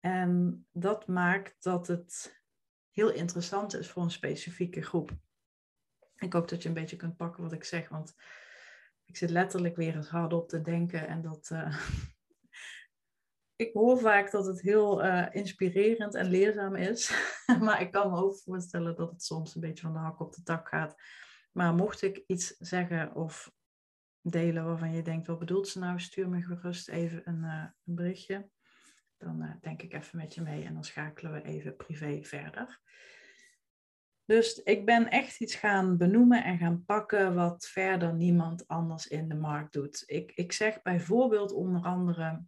En 0.00 0.66
dat 0.72 1.06
maakt 1.06 1.62
dat 1.62 1.86
het 1.86 2.42
heel 2.90 3.10
interessant 3.10 3.74
is 3.74 3.90
voor 3.90 4.02
een 4.02 4.10
specifieke 4.10 4.82
groep. 4.82 5.10
Ik 6.16 6.32
hoop 6.32 6.48
dat 6.48 6.62
je 6.62 6.68
een 6.68 6.74
beetje 6.74 6.96
kunt 6.96 7.16
pakken 7.16 7.42
wat 7.42 7.52
ik 7.52 7.64
zeg, 7.64 7.88
want 7.88 8.14
ik 9.06 9.16
zit 9.16 9.30
letterlijk 9.30 9.76
weer 9.76 9.96
eens 9.96 10.08
hardop 10.08 10.48
te 10.48 10.60
denken. 10.60 11.08
En 11.08 11.22
dat. 11.22 11.50
Uh, 11.52 11.78
ik 13.64 13.72
hoor 13.72 13.98
vaak 13.98 14.30
dat 14.30 14.46
het 14.46 14.60
heel 14.60 15.04
uh, 15.04 15.26
inspirerend 15.30 16.14
en 16.14 16.26
leerzaam 16.26 16.74
is. 16.74 17.10
maar 17.60 17.80
ik 17.80 17.90
kan 17.90 18.10
me 18.10 18.16
ook 18.16 18.38
voorstellen 18.38 18.96
dat 18.96 19.10
het 19.10 19.22
soms 19.22 19.54
een 19.54 19.60
beetje 19.60 19.82
van 19.82 19.92
de 19.92 19.98
hak 19.98 20.20
op 20.20 20.34
de 20.34 20.42
tak 20.42 20.68
gaat. 20.68 21.02
Maar 21.52 21.74
mocht 21.74 22.02
ik 22.02 22.22
iets 22.26 22.56
zeggen 22.58 23.14
of 23.14 23.52
delen 24.20 24.64
waarvan 24.64 24.92
je 24.92 25.02
denkt, 25.02 25.26
wat 25.26 25.38
bedoelt 25.38 25.68
ze 25.68 25.78
nou? 25.78 26.00
Stuur 26.00 26.28
me 26.28 26.42
gerust 26.42 26.88
even 26.88 27.22
een, 27.24 27.44
uh, 27.44 27.64
een 27.84 27.94
berichtje. 27.94 28.48
Dan 29.18 29.58
denk 29.60 29.82
ik 29.82 29.92
even 29.92 30.18
met 30.18 30.34
je 30.34 30.42
mee 30.42 30.64
en 30.64 30.74
dan 30.74 30.84
schakelen 30.84 31.32
we 31.32 31.42
even 31.42 31.76
privé 31.76 32.22
verder. 32.22 32.80
Dus 34.26 34.62
ik 34.62 34.86
ben 34.86 35.10
echt 35.10 35.40
iets 35.40 35.54
gaan 35.54 35.96
benoemen 35.96 36.44
en 36.44 36.58
gaan 36.58 36.84
pakken 36.84 37.34
wat 37.34 37.66
verder 37.66 38.14
niemand 38.14 38.68
anders 38.68 39.06
in 39.06 39.28
de 39.28 39.34
markt 39.34 39.72
doet. 39.72 40.02
Ik, 40.06 40.32
ik 40.32 40.52
zeg 40.52 40.82
bijvoorbeeld 40.82 41.52
onder 41.52 41.82
andere, 41.82 42.44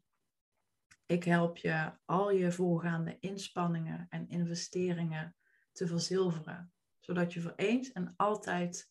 ik 1.06 1.24
help 1.24 1.56
je 1.56 1.92
al 2.04 2.30
je 2.30 2.52
voorgaande 2.52 3.16
inspanningen 3.20 4.06
en 4.08 4.28
investeringen 4.28 5.36
te 5.72 5.86
verzilveren. 5.86 6.72
Zodat 7.00 7.32
je 7.32 7.40
voor 7.40 7.54
eens 7.56 7.92
en 7.92 8.14
altijd 8.16 8.90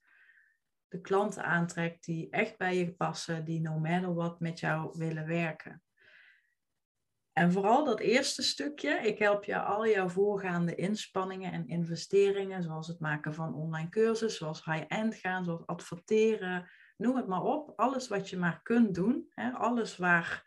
de 0.88 1.02
klanten 1.02 1.44
aantrekt 1.44 2.06
die 2.06 2.30
echt 2.30 2.58
bij 2.58 2.78
je 2.78 2.94
passen, 2.94 3.46
die 3.46 3.62
no 3.62 3.80
matter 3.80 4.14
what 4.14 4.40
met 4.40 4.60
jou 4.60 4.98
willen 4.98 5.28
werken. 5.28 5.82
En 7.38 7.52
vooral 7.52 7.86
dat 7.86 8.00
eerste 8.00 8.44
stukje, 8.44 8.90
ik 8.90 9.20
help 9.20 9.44
je 9.44 9.62
al 9.62 9.88
jouw 9.88 10.10
voorgaande 10.10 10.76
inspanningen 10.76 11.52
en 11.52 11.68
investeringen, 11.68 12.64
zoals 12.64 12.88
het 12.88 13.00
maken 13.00 13.34
van 13.34 13.54
online 13.54 13.90
cursussen, 13.90 14.40
zoals 14.40 14.66
high-end 14.66 15.16
gaan, 15.16 15.44
zoals 15.44 15.66
adverteren, 15.66 16.70
noem 16.96 17.16
het 17.16 17.28
maar 17.28 17.44
op. 17.44 17.74
Alles 17.76 18.08
wat 18.08 18.30
je 18.30 18.38
maar 18.38 18.62
kunt 18.62 18.96
doen, 18.96 19.32
hè, 19.34 19.52
alles 19.52 19.98
waar 19.98 20.46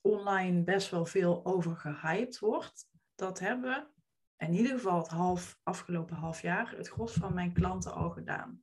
online 0.00 0.64
best 0.64 0.90
wel 0.90 1.06
veel 1.06 1.44
over 1.44 1.76
gehyped 1.76 2.38
wordt, 2.38 2.88
dat 3.14 3.38
hebben 3.38 3.94
in 4.36 4.52
ieder 4.52 4.72
geval 4.72 4.98
het 4.98 5.08
half, 5.08 5.58
afgelopen 5.62 6.16
half 6.16 6.42
jaar 6.42 6.74
het 6.76 6.88
gros 6.88 7.12
van 7.12 7.34
mijn 7.34 7.52
klanten 7.52 7.94
al 7.94 8.10
gedaan. 8.10 8.62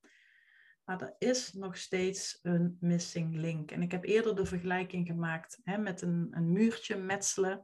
Maar 0.83 1.01
er 1.01 1.15
is 1.17 1.53
nog 1.53 1.77
steeds 1.77 2.39
een 2.41 2.77
missing 2.79 3.35
link. 3.35 3.71
En 3.71 3.81
ik 3.81 3.91
heb 3.91 4.03
eerder 4.03 4.35
de 4.35 4.45
vergelijking 4.45 5.07
gemaakt 5.07 5.59
hè, 5.63 5.77
met 5.77 6.01
een, 6.01 6.27
een 6.31 6.51
muurtje 6.51 6.97
metselen. 6.97 7.63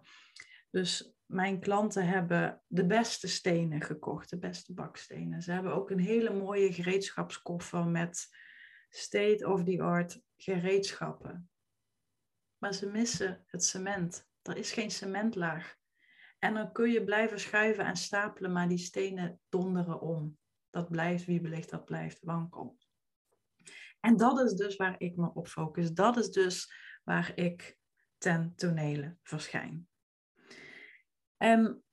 Dus 0.70 1.16
mijn 1.26 1.60
klanten 1.60 2.08
hebben 2.08 2.62
de 2.68 2.86
beste 2.86 3.28
stenen 3.28 3.82
gekocht, 3.82 4.30
de 4.30 4.38
beste 4.38 4.74
bakstenen. 4.74 5.42
Ze 5.42 5.52
hebben 5.52 5.74
ook 5.74 5.90
een 5.90 6.00
hele 6.00 6.34
mooie 6.34 6.74
gereedschapskoffer 6.74 7.88
met 7.88 8.28
state-of-the-art 8.90 10.22
gereedschappen. 10.36 11.50
maar 12.58 12.74
ze 12.74 12.90
missen 12.90 13.44
het 13.46 13.64
cement. 13.64 14.28
Er 14.42 14.58
is 14.58 14.72
geen 14.72 14.92
cementlaag. 14.92 15.76
En 16.40 16.54
dan 16.54 16.72
kun 16.72 16.92
je 16.92 17.04
blijven 17.04 17.40
schuiven 17.40 17.86
en 17.86 17.96
stapelen, 17.96 18.52
maar 18.52 18.68
die 18.68 18.78
stenen 18.78 19.40
donderen 19.50 20.02
om. 20.02 20.38
Dat 20.70 20.90
blijft 20.90 21.26
wiebelig, 21.26 21.66
dat 21.66 21.86
blijft 21.86 22.24
wankel. 22.24 22.78
En 24.08 24.18
dat 24.18 24.40
is 24.40 24.54
dus 24.54 24.76
waar 24.76 24.96
ik 24.98 25.16
me 25.16 25.34
op 25.34 25.48
focus. 25.48 25.94
Dat 25.94 26.18
is 26.18 26.30
dus 26.30 26.74
waar 27.04 27.32
ik 27.36 27.78
ten 28.18 28.54
tonele 28.56 29.18
verschijn. 29.24 29.88
En 31.38 31.84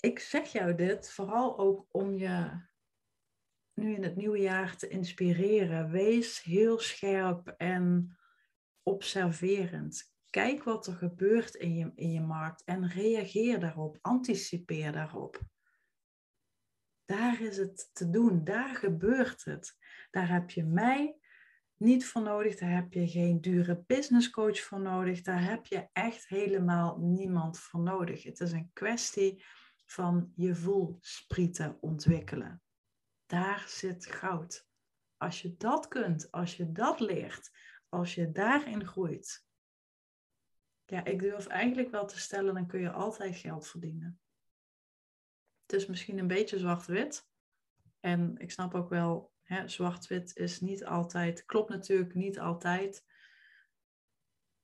ik 0.00 0.18
zeg 0.18 0.52
jou 0.52 0.74
dit 0.74 1.10
vooral 1.10 1.58
ook 1.58 1.86
om 1.90 2.14
je 2.14 2.66
nu 3.74 3.94
in 3.94 4.02
het 4.02 4.16
nieuwe 4.16 4.38
jaar 4.38 4.76
te 4.76 4.88
inspireren. 4.88 5.90
Wees 5.90 6.42
heel 6.42 6.78
scherp 6.78 7.48
en 7.48 8.16
observerend. 8.82 10.12
Kijk 10.30 10.62
wat 10.64 10.86
er 10.86 10.94
gebeurt 10.94 11.54
in 11.54 11.74
je, 11.74 11.92
in 11.94 12.10
je 12.10 12.20
markt 12.20 12.64
en 12.64 12.88
reageer 12.88 13.60
daarop, 13.60 13.98
anticipeer 14.00 14.92
daarop. 14.92 15.40
Daar 17.04 17.40
is 17.40 17.56
het 17.56 17.90
te 17.92 18.10
doen, 18.10 18.44
daar 18.44 18.76
gebeurt 18.76 19.44
het. 19.44 19.76
Daar 20.10 20.28
heb 20.28 20.50
je 20.50 20.64
mij 20.64 21.18
niet 21.84 22.06
voor 22.06 22.22
nodig, 22.22 22.56
daar 22.56 22.74
heb 22.74 22.92
je 22.92 23.08
geen 23.08 23.40
dure 23.40 23.84
business 23.86 24.30
coach 24.30 24.60
voor 24.60 24.80
nodig, 24.80 25.22
daar 25.22 25.44
heb 25.44 25.66
je 25.66 25.88
echt 25.92 26.28
helemaal 26.28 26.98
niemand 26.98 27.58
voor 27.58 27.80
nodig. 27.80 28.22
Het 28.22 28.40
is 28.40 28.52
een 28.52 28.70
kwestie 28.72 29.44
van 29.84 30.32
je 30.36 30.54
voelsprieten 30.54 31.76
ontwikkelen. 31.80 32.62
Daar 33.26 33.64
zit 33.68 34.06
goud. 34.06 34.66
Als 35.16 35.42
je 35.42 35.56
dat 35.56 35.88
kunt, 35.88 36.30
als 36.30 36.56
je 36.56 36.72
dat 36.72 37.00
leert, 37.00 37.50
als 37.88 38.14
je 38.14 38.32
daarin 38.32 38.86
groeit, 38.86 39.46
ja, 40.84 41.04
ik 41.04 41.20
durf 41.20 41.46
eigenlijk 41.46 41.90
wel 41.90 42.06
te 42.06 42.18
stellen, 42.18 42.54
dan 42.54 42.66
kun 42.66 42.80
je 42.80 42.90
altijd 42.90 43.36
geld 43.36 43.66
verdienen. 43.66 44.20
Het 45.62 45.72
is 45.72 45.86
misschien 45.86 46.18
een 46.18 46.26
beetje 46.26 46.58
zwart-wit. 46.58 47.28
En 48.00 48.36
ik 48.38 48.50
snap 48.50 48.74
ook 48.74 48.88
wel, 48.88 49.33
zwart-wit 49.66 50.36
is 50.36 50.60
niet 50.60 50.84
altijd, 50.84 51.44
klopt 51.44 51.70
natuurlijk 51.70 52.14
niet 52.14 52.38
altijd. 52.38 53.04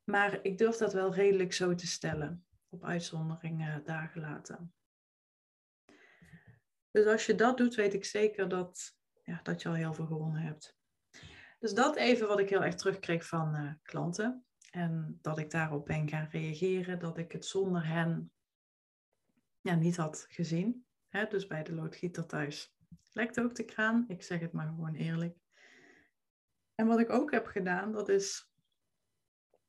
Maar 0.04 0.38
ik 0.42 0.58
durf 0.58 0.76
dat 0.76 0.92
wel 0.92 1.14
redelijk 1.14 1.52
zo 1.52 1.74
te 1.74 1.86
stellen, 1.86 2.46
op 2.68 2.84
uitzonderingen 2.84 3.84
daar 3.84 4.08
gelaten. 4.08 4.74
Dus 6.90 7.06
als 7.06 7.26
je 7.26 7.34
dat 7.34 7.56
doet, 7.56 7.74
weet 7.74 7.94
ik 7.94 8.04
zeker 8.04 8.48
dat, 8.48 8.96
ja, 9.22 9.40
dat 9.42 9.62
je 9.62 9.68
al 9.68 9.74
heel 9.74 9.94
veel 9.94 10.06
gewonnen 10.06 10.42
hebt. 10.42 10.78
Dus 11.58 11.74
dat 11.74 11.96
even 11.96 12.28
wat 12.28 12.38
ik 12.38 12.48
heel 12.48 12.64
erg 12.64 12.74
terugkreeg 12.74 13.26
van 13.26 13.56
uh, 13.56 13.72
klanten. 13.82 14.44
En 14.70 15.18
dat 15.20 15.38
ik 15.38 15.50
daarop 15.50 15.86
ben 15.86 16.08
gaan 16.08 16.28
reageren, 16.30 16.98
dat 16.98 17.18
ik 17.18 17.32
het 17.32 17.46
zonder 17.46 17.86
hen 17.86 18.32
ja, 19.60 19.74
niet 19.74 19.96
had 19.96 20.26
gezien. 20.28 20.86
Hè? 21.08 21.26
Dus 21.26 21.46
bij 21.46 21.62
de 21.62 21.74
loodgieter 21.74 22.26
thuis 22.26 22.74
lekt 23.12 23.40
ook 23.40 23.54
de 23.54 23.64
kraan. 23.64 24.04
Ik 24.08 24.22
zeg 24.22 24.40
het 24.40 24.52
maar 24.52 24.66
gewoon 24.66 24.94
eerlijk. 24.94 25.38
En 26.74 26.86
wat 26.86 27.00
ik 27.00 27.10
ook 27.10 27.30
heb 27.30 27.46
gedaan, 27.46 27.92
dat 27.92 28.08
is 28.08 28.52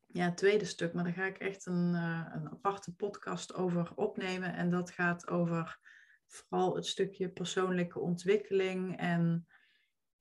ja, 0.05 0.25
het 0.25 0.37
tweede 0.37 0.65
stuk, 0.65 0.93
maar 0.93 1.03
daar 1.03 1.13
ga 1.13 1.25
ik 1.25 1.37
echt 1.37 1.65
een, 1.65 1.93
uh, 1.93 2.27
een 2.33 2.49
aparte 2.49 2.95
podcast 2.95 3.53
over 3.53 3.95
opnemen. 3.95 4.53
En 4.53 4.69
dat 4.69 4.91
gaat 4.91 5.27
over 5.27 5.79
vooral 6.25 6.75
het 6.75 6.85
stukje 6.85 7.29
persoonlijke 7.29 7.99
ontwikkeling 7.99 8.97
en 8.97 9.47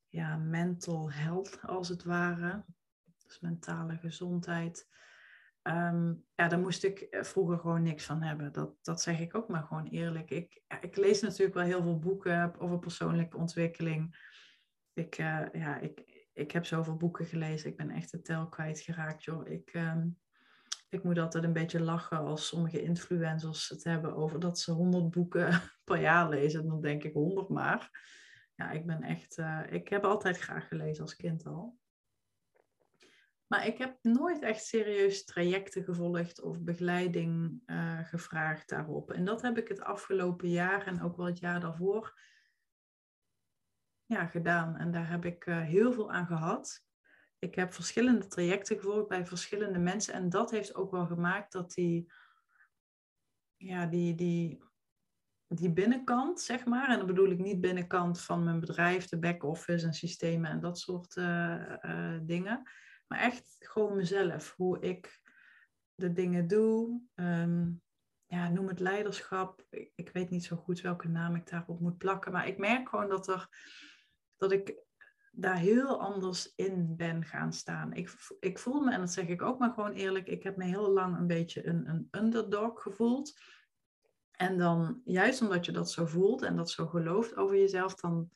ja, 0.08 0.36
mental 0.36 1.12
health 1.12 1.62
als 1.62 1.88
het 1.88 2.02
ware 2.02 2.64
dus 3.26 3.40
mentale 3.40 3.96
gezondheid. 3.96 4.88
Ehm, 5.62 6.14
ja, 6.34 6.48
daar 6.48 6.58
moest 6.58 6.84
ik 6.84 7.00
eh, 7.00 7.22
vroeger 7.22 7.58
gewoon 7.58 7.82
niks 7.82 8.04
van 8.04 8.22
hebben. 8.22 8.52
Dat, 8.52 8.74
dat 8.82 9.02
zeg 9.02 9.20
ik 9.20 9.34
ook 9.34 9.48
maar 9.48 9.62
gewoon 9.62 9.86
eerlijk. 9.86 10.30
Ik, 10.30 10.62
ik 10.80 10.96
lees 10.96 11.20
natuurlijk 11.20 11.54
wel 11.54 11.64
heel 11.64 11.82
veel 11.82 11.98
boeken 11.98 12.60
over 12.60 12.78
persoonlijke 12.78 13.36
ontwikkeling. 13.36 14.28
Ik, 14.92 15.18
uh, 15.18 15.46
ja, 15.52 15.78
ik, 15.78 16.28
ik 16.32 16.50
heb 16.50 16.66
zoveel 16.66 16.96
boeken 16.96 17.24
gelezen. 17.24 17.70
Ik 17.70 17.76
ben 17.76 17.90
echt 17.90 18.10
de 18.10 18.22
tel 18.22 18.48
kwijtgeraakt, 18.48 19.24
joh. 19.24 19.48
Ik, 19.48 19.70
ehm, 19.70 20.08
ik 20.88 21.02
moet 21.02 21.18
altijd 21.18 21.44
een 21.44 21.52
beetje 21.52 21.80
lachen 21.80 22.18
als 22.18 22.46
sommige 22.46 22.82
influencers 22.82 23.68
het 23.68 23.84
hebben 23.84 24.16
over 24.16 24.40
dat 24.40 24.58
ze 24.58 24.72
honderd 24.72 25.10
boeken 25.10 25.60
per 25.84 26.00
jaar 26.00 26.28
lezen. 26.28 26.66
Dan 26.66 26.80
denk 26.80 27.04
ik 27.04 27.12
honderd 27.12 27.48
maar. 27.48 27.90
Ja, 28.54 28.70
ik 28.70 28.86
ben 28.86 29.02
echt... 29.02 29.38
Uh, 29.38 29.62
ik 29.70 29.88
heb 29.88 30.04
altijd 30.04 30.38
graag 30.38 30.68
gelezen 30.68 31.02
als 31.02 31.16
kind 31.16 31.46
al. 31.46 31.79
Maar 33.50 33.66
ik 33.66 33.78
heb 33.78 33.98
nooit 34.02 34.42
echt 34.42 34.64
serieus 34.64 35.24
trajecten 35.24 35.84
gevolgd 35.84 36.40
of 36.40 36.60
begeleiding 36.60 37.62
uh, 37.66 38.04
gevraagd 38.04 38.68
daarop. 38.68 39.12
En 39.12 39.24
dat 39.24 39.42
heb 39.42 39.58
ik 39.58 39.68
het 39.68 39.80
afgelopen 39.80 40.48
jaar 40.48 40.86
en 40.86 41.02
ook 41.02 41.16
wel 41.16 41.26
het 41.26 41.38
jaar 41.38 41.60
daarvoor 41.60 42.20
ja, 44.06 44.26
gedaan. 44.26 44.76
En 44.76 44.90
daar 44.90 45.10
heb 45.10 45.24
ik 45.24 45.46
uh, 45.46 45.60
heel 45.60 45.92
veel 45.92 46.12
aan 46.12 46.26
gehad. 46.26 46.84
Ik 47.38 47.54
heb 47.54 47.72
verschillende 47.72 48.26
trajecten 48.26 48.76
gevolgd 48.76 49.08
bij 49.08 49.26
verschillende 49.26 49.78
mensen. 49.78 50.14
En 50.14 50.28
dat 50.28 50.50
heeft 50.50 50.74
ook 50.74 50.90
wel 50.90 51.06
gemaakt 51.06 51.52
dat 51.52 51.72
die, 51.72 52.12
ja, 53.56 53.86
die, 53.86 54.14
die, 54.14 54.64
die 55.46 55.72
binnenkant, 55.72 56.40
zeg 56.40 56.64
maar. 56.64 56.88
En 56.88 56.98
dan 56.98 57.06
bedoel 57.06 57.30
ik 57.30 57.38
niet 57.38 57.60
binnenkant 57.60 58.20
van 58.20 58.44
mijn 58.44 58.60
bedrijf, 58.60 59.08
de 59.08 59.18
back-office 59.18 59.86
en 59.86 59.94
systemen 59.94 60.50
en 60.50 60.60
dat 60.60 60.78
soort 60.78 61.16
uh, 61.16 62.18
dingen 62.22 62.62
maar 63.10 63.20
echt 63.20 63.56
gewoon 63.58 63.96
mezelf. 63.96 64.54
Hoe 64.56 64.80
ik 64.80 65.20
de 65.94 66.12
dingen 66.12 66.46
doe. 66.46 67.00
Ehm, 67.14 67.70
ja, 68.26 68.48
noem 68.48 68.68
het 68.68 68.80
leiderschap. 68.80 69.66
Ik, 69.94 70.10
weet 70.12 70.30
niet 70.30 70.44
zo 70.44 70.56
goed 70.56 70.80
welke 70.80 71.08
naam 71.08 71.34
ik 71.34 71.50
daarop 71.50 71.80
moet 71.80 71.98
plakken. 71.98 72.32
Maar 72.32 72.46
ik 72.46 72.58
merk 72.58 72.88
gewoon 72.88 73.08
dat, 73.08 73.28
er, 73.28 73.48
dat 74.36 74.52
ik 74.52 74.84
daar 75.30 75.56
heel 75.56 76.00
anders 76.00 76.52
in 76.54 76.96
ben 76.96 77.24
gaan 77.24 77.52
staan. 77.52 77.92
Ik, 77.92 78.14
ik 78.40 78.58
voel 78.58 78.80
me, 78.80 78.92
en 78.92 79.00
dat 79.00 79.12
zeg 79.12 79.26
ik 79.26 79.42
ook 79.42 79.58
maar 79.58 79.72
gewoon 79.72 79.92
eerlijk, 79.92 80.26
ik 80.26 80.42
heb 80.42 80.56
me 80.56 80.64
heel 80.64 80.90
lang 80.90 81.16
een 81.16 81.26
beetje 81.26 81.66
een, 81.66 81.88
een 81.88 82.08
underdog 82.10 82.82
gevoeld. 82.82 83.40
En 84.30 84.58
dan, 84.58 85.00
juist 85.04 85.42
omdat 85.42 85.64
je 85.64 85.72
dat 85.72 85.90
zo 85.90 86.06
voelt 86.06 86.42
en 86.42 86.56
dat 86.56 86.70
zo 86.70 86.86
gelooft 86.86 87.36
over 87.36 87.56
jezelf, 87.56 87.94
dan 87.94 88.30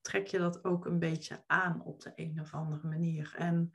trek 0.00 0.26
je 0.26 0.38
dat 0.38 0.64
ook 0.64 0.86
een 0.86 0.98
beetje 0.98 1.44
aan 1.46 1.82
op 1.82 2.00
de 2.00 2.12
een 2.14 2.40
of 2.40 2.54
andere 2.54 2.88
manier. 2.88 3.34
En 3.36 3.74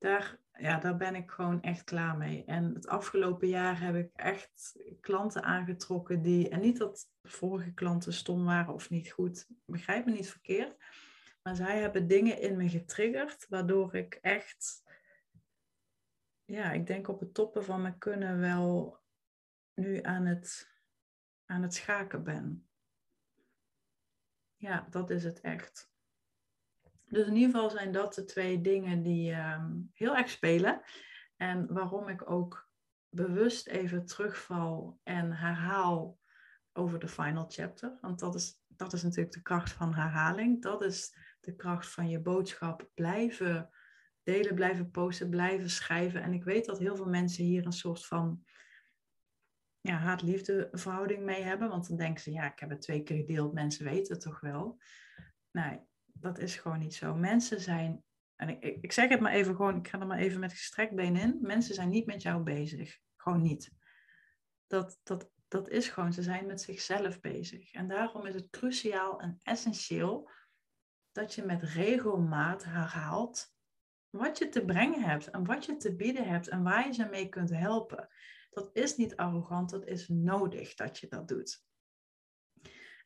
daar, 0.00 0.38
ja, 0.58 0.78
daar 0.78 0.96
ben 0.96 1.14
ik 1.14 1.30
gewoon 1.30 1.62
echt 1.62 1.84
klaar 1.84 2.16
mee. 2.16 2.44
En 2.44 2.74
het 2.74 2.86
afgelopen 2.86 3.48
jaar 3.48 3.80
heb 3.80 3.94
ik 3.94 4.10
echt 4.14 4.82
klanten 5.00 5.42
aangetrokken 5.42 6.22
die, 6.22 6.48
en 6.48 6.60
niet 6.60 6.78
dat 6.78 7.10
vorige 7.22 7.72
klanten 7.72 8.12
stom 8.12 8.44
waren 8.44 8.74
of 8.74 8.90
niet 8.90 9.10
goed, 9.10 9.46
begrijp 9.64 10.04
me 10.04 10.12
niet 10.12 10.30
verkeerd, 10.30 10.76
maar 11.42 11.56
zij 11.56 11.80
hebben 11.80 12.06
dingen 12.06 12.40
in 12.40 12.56
me 12.56 12.68
getriggerd, 12.68 13.48
waardoor 13.48 13.94
ik 13.94 14.14
echt, 14.14 14.82
ja, 16.44 16.72
ik 16.72 16.86
denk 16.86 17.08
op 17.08 17.20
het 17.20 17.34
toppen 17.34 17.64
van 17.64 17.82
mijn 17.82 17.98
kunnen 17.98 18.38
wel 18.38 18.98
nu 19.74 20.02
aan 20.02 20.26
het, 20.26 20.74
aan 21.44 21.62
het 21.62 21.74
schaken 21.74 22.24
ben. 22.24 22.68
Ja, 24.56 24.86
dat 24.90 25.10
is 25.10 25.24
het 25.24 25.40
echt. 25.40 25.89
Dus 27.10 27.26
in 27.26 27.36
ieder 27.36 27.50
geval 27.50 27.70
zijn 27.70 27.92
dat 27.92 28.14
de 28.14 28.24
twee 28.24 28.60
dingen 28.60 29.02
die 29.02 29.32
ehm, 29.32 29.70
heel 29.92 30.16
erg 30.16 30.30
spelen. 30.30 30.82
En 31.36 31.72
waarom 31.72 32.08
ik 32.08 32.30
ook 32.30 32.68
bewust 33.08 33.66
even 33.66 34.06
terugval 34.06 35.00
en 35.02 35.32
herhaal 35.32 36.18
over 36.72 36.98
de 36.98 37.08
final 37.08 37.46
chapter. 37.48 37.98
Want 38.00 38.18
dat 38.18 38.34
is, 38.34 38.60
dat 38.66 38.92
is 38.92 39.02
natuurlijk 39.02 39.34
de 39.34 39.42
kracht 39.42 39.72
van 39.72 39.94
herhaling. 39.94 40.62
Dat 40.62 40.82
is 40.82 41.16
de 41.40 41.56
kracht 41.56 41.90
van 41.90 42.08
je 42.08 42.20
boodschap 42.20 42.90
blijven 42.94 43.70
delen, 44.22 44.54
blijven 44.54 44.90
posten, 44.90 45.30
blijven 45.30 45.70
schrijven. 45.70 46.22
En 46.22 46.32
ik 46.32 46.44
weet 46.44 46.66
dat 46.66 46.78
heel 46.78 46.96
veel 46.96 47.08
mensen 47.08 47.44
hier 47.44 47.66
een 47.66 47.72
soort 47.72 48.06
van 48.06 48.44
ja, 49.80 49.96
haat-liefde 49.96 50.68
verhouding 50.72 51.24
mee 51.24 51.42
hebben. 51.42 51.68
Want 51.68 51.88
dan 51.88 51.96
denken 51.96 52.22
ze, 52.22 52.32
ja, 52.32 52.52
ik 52.52 52.58
heb 52.58 52.70
het 52.70 52.80
twee 52.80 53.02
keer 53.02 53.16
gedeeld, 53.16 53.52
mensen 53.52 53.84
weten 53.84 54.12
het 54.12 54.22
toch 54.22 54.40
wel. 54.40 54.82
Nee, 55.50 55.80
dat 56.20 56.38
is 56.38 56.56
gewoon 56.56 56.78
niet 56.78 56.94
zo. 56.94 57.14
Mensen 57.14 57.60
zijn, 57.60 58.04
en 58.36 58.48
ik, 58.48 58.82
ik 58.82 58.92
zeg 58.92 59.08
het 59.08 59.20
maar 59.20 59.32
even 59.32 59.56
gewoon, 59.56 59.76
ik 59.76 59.88
ga 59.88 60.00
er 60.00 60.06
maar 60.06 60.18
even 60.18 60.40
met 60.40 60.52
gestrekt 60.52 60.94
been 60.94 61.16
in. 61.16 61.38
Mensen 61.40 61.74
zijn 61.74 61.88
niet 61.88 62.06
met 62.06 62.22
jou 62.22 62.42
bezig. 62.42 62.98
Gewoon 63.16 63.42
niet. 63.42 63.72
Dat, 64.66 65.00
dat, 65.02 65.30
dat 65.48 65.68
is 65.68 65.88
gewoon, 65.88 66.12
ze 66.12 66.22
zijn 66.22 66.46
met 66.46 66.60
zichzelf 66.60 67.20
bezig. 67.20 67.72
En 67.72 67.88
daarom 67.88 68.26
is 68.26 68.34
het 68.34 68.50
cruciaal 68.50 69.20
en 69.20 69.40
essentieel 69.42 70.30
dat 71.12 71.34
je 71.34 71.42
met 71.42 71.62
regelmaat 71.62 72.64
herhaalt 72.64 73.54
wat 74.10 74.38
je 74.38 74.48
te 74.48 74.64
brengen 74.64 75.02
hebt 75.02 75.30
en 75.30 75.44
wat 75.44 75.64
je 75.64 75.76
te 75.76 75.96
bieden 75.96 76.28
hebt 76.28 76.48
en 76.48 76.62
waar 76.62 76.86
je 76.86 76.92
ze 76.92 77.04
mee 77.04 77.28
kunt 77.28 77.50
helpen. 77.50 78.08
Dat 78.50 78.70
is 78.72 78.96
niet 78.96 79.16
arrogant, 79.16 79.70
dat 79.70 79.86
is 79.86 80.08
nodig 80.08 80.74
dat 80.74 80.98
je 80.98 81.06
dat 81.08 81.28
doet. 81.28 81.64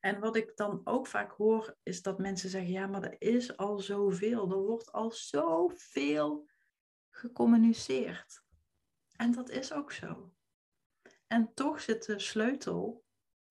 En 0.04 0.20
wat 0.20 0.36
ik 0.36 0.56
dan 0.56 0.80
ook 0.84 1.06
vaak 1.06 1.32
hoor, 1.32 1.76
is 1.82 2.02
dat 2.02 2.18
mensen 2.18 2.50
zeggen: 2.50 2.70
ja, 2.70 2.86
maar 2.86 3.02
er 3.02 3.16
is 3.18 3.56
al 3.56 3.78
zoveel. 3.78 4.50
Er 4.50 4.62
wordt 4.62 4.92
al 4.92 5.10
zoveel 5.10 6.48
gecommuniceerd. 7.10 8.42
En 9.16 9.32
dat 9.32 9.50
is 9.50 9.72
ook 9.72 9.92
zo. 9.92 10.32
En 11.26 11.54
toch 11.54 11.80
zit 11.80 12.06
de 12.06 12.18
sleutel 12.18 13.04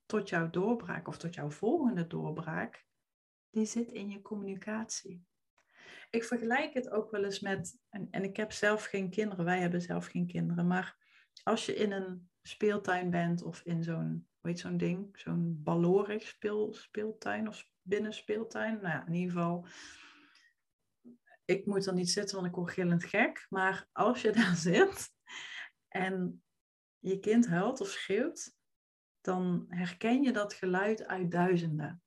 tot 0.06 0.30
jouw 0.30 0.50
doorbraak 0.50 1.08
of 1.08 1.18
tot 1.18 1.34
jouw 1.34 1.50
volgende 1.50 2.08
doorbraak, 2.08 2.86
die 3.50 3.66
zit 3.66 3.92
in 3.92 4.10
je 4.10 4.22
communicatie. 4.22 5.26
Ik 6.10 6.24
vergelijk 6.24 6.74
het 6.74 6.90
ook 6.90 7.12
wel 7.12 7.24
eens 7.24 7.40
met, 7.40 7.80
en, 7.90 8.08
en 8.12 8.24
ik 8.24 8.38
heb 8.38 8.52
zelf 8.52 8.86
geen 8.86 9.10
kinderen, 9.10 9.46
wij 9.46 9.60
hebben 9.60 9.82
zelf 9.82 10.06
geen 10.06 10.28
kinderen, 10.28 10.68
maar 10.68 10.98
als 11.44 11.66
je 11.66 11.76
in 11.76 11.92
een 11.92 12.30
speeltuin 12.42 13.10
bent 13.10 13.44
of 13.44 13.62
in 13.62 13.84
zo'n, 13.84 14.28
weet 14.44 14.60
zo'n 14.60 14.78
ding, 14.78 15.20
zo'n 15.20 15.64
ballorig 15.64 16.28
speel, 16.28 16.74
speeltuin 16.74 17.48
of 17.48 17.70
binnenspeeltuin, 17.82 18.74
nou 18.74 18.88
ja, 18.88 19.06
in 19.06 19.14
ieder 19.14 19.32
geval, 19.32 19.68
ik 21.46 21.66
moet 21.66 21.86
er 21.86 21.94
niet 21.94 22.10
zitten, 22.10 22.36
want 22.36 22.48
ik 22.48 22.56
word 22.56 22.72
gillend 22.72 23.04
gek, 23.04 23.46
maar 23.50 23.88
als 23.92 24.22
je 24.22 24.32
daar 24.42 24.56
zit 24.56 25.12
en 25.88 26.44
je 27.00 27.20
kind 27.20 27.48
huilt 27.48 27.82
of 27.82 27.88
schreeuwt, 27.88 28.56
dan 29.22 29.66
herken 29.68 30.22
je 30.22 30.32
dat 30.32 30.54
geluid 30.54 31.06
uit 31.06 31.32
duizenden. 31.32 32.04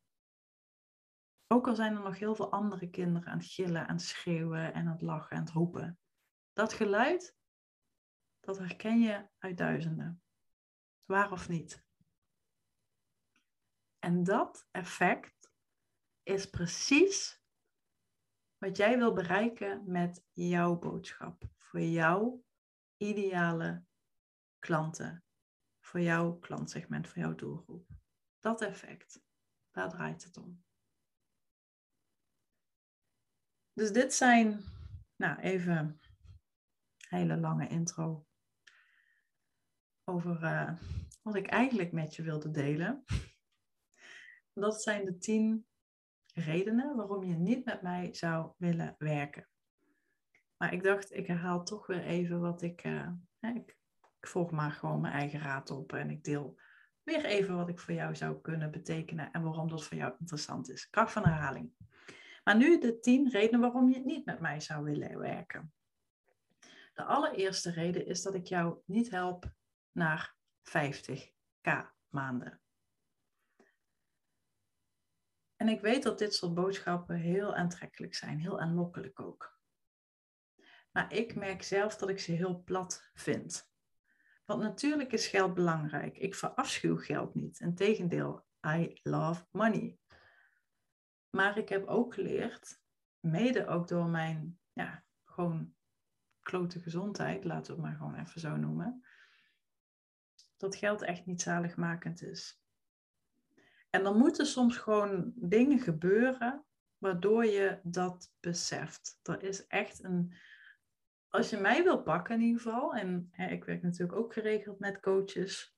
Ook 1.47 1.67
al 1.67 1.75
zijn 1.75 1.95
er 1.95 2.03
nog 2.03 2.19
heel 2.19 2.35
veel 2.35 2.53
andere 2.53 2.91
kinderen 2.91 3.29
aan 3.29 3.39
het 3.39 3.47
gillen, 3.47 3.89
aan 3.89 4.01
schreeuwen 4.01 4.75
en 4.75 4.87
aan 4.87 4.93
het 4.93 5.03
lachen 5.03 5.37
en 5.37 5.43
het 5.43 5.53
roepen. 5.53 5.99
Dat 6.53 6.73
geluid, 6.73 7.37
dat 8.41 8.59
herken 8.59 9.01
je 9.01 9.29
uit 9.39 9.59
duizenden. 9.59 10.23
Waar 11.05 11.33
of 11.33 11.49
niet. 11.49 11.86
En 14.07 14.25
dat 14.25 14.69
effect 14.71 15.53
is 16.23 16.51
precies 16.51 17.43
wat 18.59 18.77
jij 18.77 18.99
wil 18.99 19.13
bereiken 19.13 19.83
met 19.87 20.25
jouw 20.33 20.79
boodschap. 20.79 21.43
Voor 21.59 21.81
jouw 21.81 22.45
ideale 22.97 23.85
klanten. 24.59 25.25
Voor 25.81 26.01
jouw 26.01 26.39
klantsegment, 26.39 27.09
voor 27.09 27.23
jouw 27.23 27.35
doelgroep. 27.35 27.89
Dat 28.41 28.61
effect, 28.61 29.23
daar 29.71 29.89
draait 29.89 30.25
het 30.25 30.37
om. 30.37 30.65
Dus 33.73 33.93
dit 33.93 34.15
zijn, 34.15 34.65
nou 35.17 35.39
even 35.39 36.01
hele 37.09 37.37
lange 37.37 37.69
intro 37.69 38.27
over 40.05 40.43
uh, 40.43 40.79
wat 41.23 41.35
ik 41.35 41.47
eigenlijk 41.47 41.93
met 41.93 42.17
je 42.17 42.23
wilde 42.23 42.51
delen. 42.51 43.05
Dat 44.61 44.83
zijn 44.83 45.05
de 45.05 45.19
tien 45.19 45.67
redenen 46.35 46.97
waarom 46.97 47.25
je 47.25 47.35
niet 47.35 47.65
met 47.65 47.83
mij 47.83 48.15
zou 48.15 48.53
willen 48.57 48.95
werken. 48.99 49.49
Maar 50.57 50.73
ik 50.73 50.83
dacht, 50.83 51.13
ik 51.13 51.27
herhaal 51.27 51.65
toch 51.65 51.87
weer 51.87 52.03
even 52.03 52.41
wat 52.41 52.63
ik, 52.63 52.85
uh, 52.85 53.09
ik, 53.41 53.77
ik 54.21 54.27
volg 54.29 54.51
maar 54.51 54.71
gewoon 54.71 55.01
mijn 55.01 55.13
eigen 55.13 55.41
raad 55.41 55.71
op 55.71 55.93
en 55.93 56.11
ik 56.11 56.25
deel 56.25 56.61
weer 57.03 57.25
even 57.25 57.57
wat 57.57 57.69
ik 57.69 57.79
voor 57.79 57.95
jou 57.95 58.15
zou 58.15 58.41
kunnen 58.41 58.71
betekenen 58.71 59.31
en 59.33 59.43
waarom 59.43 59.69
dat 59.69 59.85
voor 59.85 59.97
jou 59.97 60.15
interessant 60.19 60.71
is. 60.71 60.91
Kracht 60.91 61.13
van 61.13 61.25
herhaling. 61.25 61.73
Maar 62.45 62.57
nu 62.57 62.79
de 62.79 62.99
tien 62.99 63.31
redenen 63.31 63.61
waarom 63.61 63.91
je 63.91 64.01
niet 64.01 64.25
met 64.25 64.41
mij 64.41 64.61
zou 64.61 64.85
willen 64.85 65.19
werken. 65.19 65.73
De 66.95 67.05
allereerste 67.05 67.71
reden 67.71 68.07
is 68.07 68.23
dat 68.23 68.35
ik 68.35 68.47
jou 68.47 68.79
niet 68.85 69.11
help 69.11 69.53
naar 69.93 70.37
50k 70.63 71.71
maanden. 72.09 72.61
En 75.57 75.69
ik 75.69 75.81
weet 75.81 76.03
dat 76.03 76.19
dit 76.19 76.35
soort 76.35 76.55
boodschappen 76.55 77.17
heel 77.17 77.55
aantrekkelijk 77.55 78.15
zijn, 78.15 78.39
heel 78.39 78.61
aanlokkelijk 78.61 79.21
ook. 79.21 79.59
Maar 80.93 81.13
ik 81.13 81.35
merk 81.35 81.63
zelf 81.63 81.97
dat 81.97 82.09
ik 82.09 82.19
ze 82.19 82.33
heel 82.33 82.63
plat 82.63 83.11
vind. 83.15 83.71
Want 84.45 84.63
natuurlijk 84.63 85.13
is 85.13 85.27
geld 85.27 85.55
belangrijk. 85.55 86.19
Ik 86.19 86.35
verafschuw 86.35 86.97
geld 86.97 87.35
niet. 87.35 87.61
Integendeel, 87.61 88.47
I 88.67 89.01
love 89.03 89.47
money. 89.51 89.99
Maar 91.31 91.59
ik 91.59 91.69
heb 91.69 91.87
ook 91.87 92.15
geleerd, 92.15 92.81
mede 93.21 93.67
ook 93.67 93.89
door 93.89 94.07
mijn, 94.07 94.59
ja, 94.73 95.05
gewoon 95.25 95.75
klote 96.41 96.81
gezondheid, 96.81 97.45
laten 97.45 97.67
we 97.67 97.73
het 97.73 97.91
maar 97.91 97.97
gewoon 97.97 98.25
even 98.25 98.41
zo 98.41 98.57
noemen, 98.57 99.07
dat 100.57 100.77
geld 100.77 101.03
echt 101.03 101.27
niet 101.27 101.43
zaligmakend 101.43 102.23
is. 102.23 102.61
En 103.97 104.03
dan 104.03 104.19
moeten 104.19 104.47
soms 104.47 104.77
gewoon 104.77 105.33
dingen 105.35 105.81
gebeuren 105.81 106.65
waardoor 106.99 107.45
je 107.47 107.79
dat 107.83 108.33
beseft. 108.41 109.19
Er 109.23 109.43
is 109.43 109.67
echt 109.67 110.05
een. 110.05 110.35
Als 111.29 111.51
je 111.51 111.57
mij 111.57 111.83
wil 111.83 112.03
pakken 112.03 112.35
in 112.35 112.41
ieder 112.41 112.61
geval, 112.61 112.95
en 112.95 113.29
hè, 113.31 113.47
ik 113.47 113.65
werk 113.65 113.83
natuurlijk 113.83 114.19
ook 114.19 114.33
geregeld 114.33 114.79
met 114.79 115.01
coaches, 115.01 115.77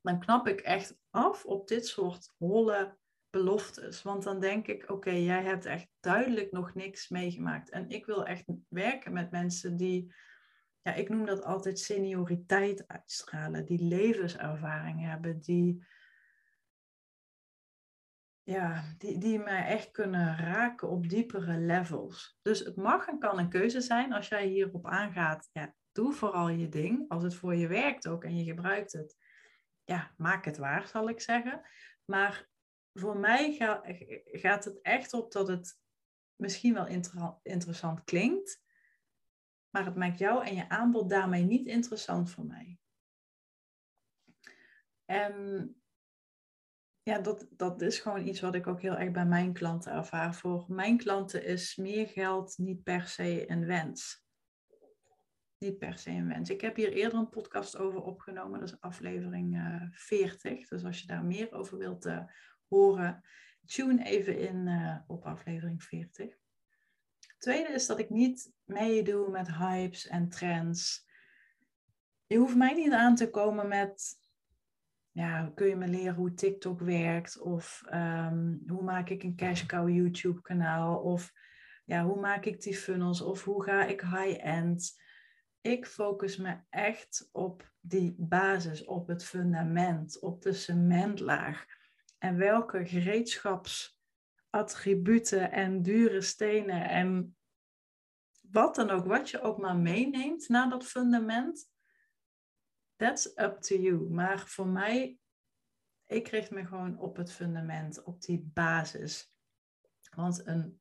dan 0.00 0.20
knap 0.20 0.48
ik 0.48 0.60
echt 0.60 0.98
af 1.10 1.44
op 1.44 1.68
dit 1.68 1.86
soort 1.86 2.34
holle 2.38 2.98
beloftes. 3.30 4.02
Want 4.02 4.22
dan 4.22 4.40
denk 4.40 4.66
ik, 4.66 4.90
oké, 4.90 5.10
jij 5.10 5.42
hebt 5.42 5.64
echt 5.64 5.88
duidelijk 6.00 6.52
nog 6.52 6.74
niks 6.74 7.08
meegemaakt. 7.08 7.70
En 7.70 7.88
ik 7.88 8.06
wil 8.06 8.26
echt 8.26 8.44
werken 8.68 9.12
met 9.12 9.30
mensen 9.30 9.76
die, 9.76 10.14
ja, 10.82 10.94
ik 10.94 11.08
noem 11.08 11.26
dat 11.26 11.44
altijd 11.44 11.78
senioriteit 11.78 12.88
uitstralen, 12.88 13.64
die 13.64 13.84
levenservaring 13.84 15.00
hebben, 15.00 15.40
die, 15.40 15.84
ja, 18.42 18.94
die, 18.98 19.18
die 19.18 19.38
mij 19.38 19.66
echt 19.66 19.90
kunnen 19.90 20.36
raken 20.36 20.88
op 20.88 21.08
diepere 21.08 21.58
levels. 21.58 22.38
Dus 22.42 22.58
het 22.58 22.76
mag 22.76 23.08
en 23.08 23.18
kan 23.18 23.38
een 23.38 23.48
keuze 23.48 23.80
zijn 23.80 24.12
als 24.12 24.28
jij 24.28 24.46
hierop 24.46 24.86
aangaat. 24.86 25.48
Ja, 25.52 25.74
doe 25.92 26.12
vooral 26.12 26.48
je 26.48 26.68
ding. 26.68 27.08
Als 27.08 27.22
het 27.22 27.34
voor 27.34 27.54
je 27.54 27.66
werkt 27.66 28.08
ook 28.08 28.24
en 28.24 28.36
je 28.36 28.44
gebruikt 28.44 28.92
het, 28.92 29.16
ja, 29.84 30.14
maak 30.16 30.44
het 30.44 30.56
waar, 30.56 30.86
zal 30.86 31.08
ik 31.08 31.20
zeggen. 31.20 31.62
Maar 32.04 32.48
voor 32.92 33.16
mij 33.16 33.52
gaat 34.24 34.64
het 34.64 34.80
echt 34.80 35.12
op 35.12 35.32
dat 35.32 35.48
het 35.48 35.80
misschien 36.36 36.74
wel 36.74 36.86
interessant 37.42 38.04
klinkt, 38.04 38.62
maar 39.70 39.84
het 39.84 39.96
maakt 39.96 40.18
jou 40.18 40.46
en 40.46 40.54
je 40.54 40.68
aanbod 40.68 41.10
daarmee 41.10 41.42
niet 41.42 41.66
interessant 41.66 42.30
voor 42.30 42.44
mij. 42.44 42.78
En 45.04 45.81
ja, 47.02 47.18
dat, 47.18 47.46
dat 47.50 47.80
is 47.80 47.98
gewoon 47.98 48.26
iets 48.26 48.40
wat 48.40 48.54
ik 48.54 48.66
ook 48.66 48.80
heel 48.80 48.96
erg 48.96 49.10
bij 49.10 49.26
mijn 49.26 49.52
klanten 49.52 49.92
ervaar. 49.92 50.34
Voor 50.34 50.64
mijn 50.68 50.96
klanten 50.96 51.44
is 51.44 51.76
meer 51.76 52.06
geld 52.06 52.58
niet 52.58 52.82
per 52.82 53.08
se 53.08 53.50
een 53.50 53.66
wens. 53.66 54.24
Niet 55.58 55.78
per 55.78 55.98
se 55.98 56.10
een 56.10 56.28
wens. 56.28 56.50
Ik 56.50 56.60
heb 56.60 56.76
hier 56.76 56.92
eerder 56.92 57.18
een 57.18 57.28
podcast 57.28 57.76
over 57.76 58.02
opgenomen, 58.02 58.60
dat 58.60 58.68
is 58.68 58.80
aflevering 58.80 59.56
uh, 59.56 59.74
eh, 59.74 59.82
40. 59.90 60.68
Dus 60.68 60.84
als 60.84 61.00
je 61.00 61.06
daar 61.06 61.24
meer 61.24 61.52
over 61.52 61.78
wilt 61.78 62.06
uh, 62.06 62.24
horen, 62.68 63.22
tune 63.64 64.04
even 64.04 64.38
in 64.38 64.66
uh, 64.66 64.96
op 65.06 65.24
aflevering 65.24 65.82
40. 65.82 66.36
tweede 67.38 67.72
is 67.72 67.86
dat 67.86 67.98
ik 67.98 68.10
niet 68.10 68.52
meedoe 68.64 69.30
met 69.30 69.54
hypes 69.54 70.06
en 70.06 70.28
trends. 70.28 71.06
Je 72.26 72.36
hoeft 72.36 72.56
mij 72.56 72.74
niet 72.74 72.92
aan 72.92 73.14
te 73.14 73.30
komen 73.30 73.68
met, 73.68 74.21
ja, 75.12 75.52
kun 75.54 75.66
je 75.66 75.76
me 75.76 75.88
leren 75.88 76.14
hoe 76.14 76.34
TikTok 76.34 76.80
werkt? 76.80 77.40
Of 77.40 77.82
um, 77.94 78.62
hoe 78.66 78.82
maak 78.82 79.08
ik 79.08 79.22
een 79.22 79.36
cash 79.36 79.66
cow 79.66 79.88
YouTube 79.88 80.40
kanaal? 80.40 80.98
Of 80.98 81.32
ja, 81.84 82.04
hoe 82.04 82.20
maak 82.20 82.44
ik 82.44 82.62
die 82.62 82.76
funnels? 82.76 83.20
Of 83.20 83.44
hoe 83.44 83.62
ga 83.62 83.84
ik 83.84 84.00
high-end? 84.00 85.00
Ik 85.60 85.86
focus 85.86 86.36
me 86.36 86.56
echt 86.70 87.28
op 87.32 87.70
die 87.80 88.14
basis, 88.18 88.84
op 88.84 89.08
het 89.08 89.24
fundament, 89.24 90.20
op 90.20 90.42
de 90.42 90.52
cementlaag 90.52 91.64
en 92.18 92.36
welke 92.36 92.86
gereedschapsattributen 92.86 95.52
en 95.52 95.82
dure 95.82 96.20
stenen 96.20 96.88
en 96.88 97.36
wat 98.50 98.74
dan 98.74 98.90
ook, 98.90 99.06
wat 99.06 99.30
je 99.30 99.40
ook 99.40 99.58
maar 99.58 99.76
meeneemt 99.76 100.48
naar 100.48 100.68
dat 100.68 100.84
fundament, 100.84 101.71
that's 103.02 103.32
up 103.36 103.60
to 103.60 103.76
you. 103.76 104.10
Maar 104.10 104.38
voor 104.38 104.66
mij, 104.66 105.18
ik 106.06 106.28
richt 106.28 106.50
me 106.50 106.66
gewoon 106.66 106.98
op 106.98 107.16
het 107.16 107.32
fundament, 107.32 108.02
op 108.02 108.20
die 108.22 108.50
basis. 108.54 109.36
Want 110.14 110.46
een, 110.46 110.80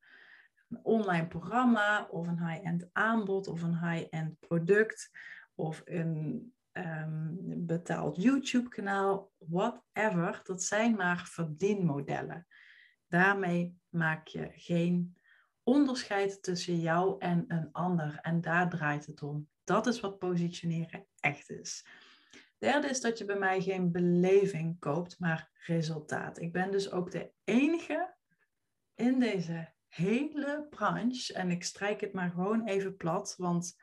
een 0.70 0.80
online 0.84 1.28
programma 1.28 2.08
of 2.10 2.28
een 2.28 2.48
high-end 2.48 2.90
aanbod 2.92 3.48
of 3.48 3.62
een 3.62 3.90
high-end 3.90 4.40
product 4.40 5.12
of 5.56 5.82
een 5.86 6.54
um, 6.72 7.38
betaald 7.66 8.22
YouTube-kanaal, 8.22 9.32
whatever, 9.38 10.42
dat 10.44 10.64
zijn 10.64 10.96
maar 10.96 11.28
verdienmodellen. 11.28 12.48
Daarmee 13.08 13.78
maak 13.90 14.28
je 14.28 14.52
geen 14.54 15.18
onderscheid 15.64 16.44
tussen 16.44 16.80
jou 16.80 17.16
en 17.20 17.46
een 17.48 17.70
ander. 17.72 18.20
En 18.22 18.42
daar 18.42 18.70
draait 18.70 19.06
het 19.06 19.24
om. 19.24 19.50
Dat 19.64 19.88
is 19.88 20.00
wat 20.00 20.20
positioneren 20.20 21.08
echt 21.20 21.50
is. 21.50 21.86
Derde 22.62 22.88
is 22.88 23.02
dat 23.02 23.18
je 23.18 23.26
bij 23.26 23.38
mij 23.38 23.62
geen 23.62 23.92
beleving 23.92 24.80
koopt, 24.80 25.20
maar 25.20 25.50
resultaat. 25.66 26.40
Ik 26.40 26.52
ben 26.52 26.72
dus 26.72 26.92
ook 26.92 27.12
de 27.12 27.32
enige 27.44 28.16
in 28.96 29.20
deze 29.20 29.74
hele 29.88 30.68
branche, 30.70 31.34
en 31.34 31.52
ik 31.52 31.64
strijk 31.64 32.02
het 32.02 32.14
maar 32.14 32.30
gewoon 32.30 32.68
even 32.68 32.96
plat, 32.96 33.36
want 33.38 33.76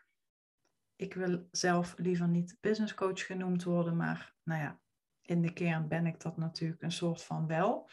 ik 0.96 1.14
wil 1.14 1.48
zelf 1.50 1.94
liever 1.96 2.28
niet 2.28 2.56
business 2.60 2.94
coach 2.94 3.26
genoemd 3.26 3.64
worden, 3.64 3.96
maar 3.96 4.34
nou 4.42 4.62
ja, 4.62 4.80
in 5.20 5.42
de 5.42 5.52
kern 5.52 5.88
ben 5.88 6.06
ik 6.06 6.20
dat 6.20 6.36
natuurlijk 6.36 6.82
een 6.82 6.92
soort 6.92 7.22
van 7.22 7.46
wel. 7.46 7.88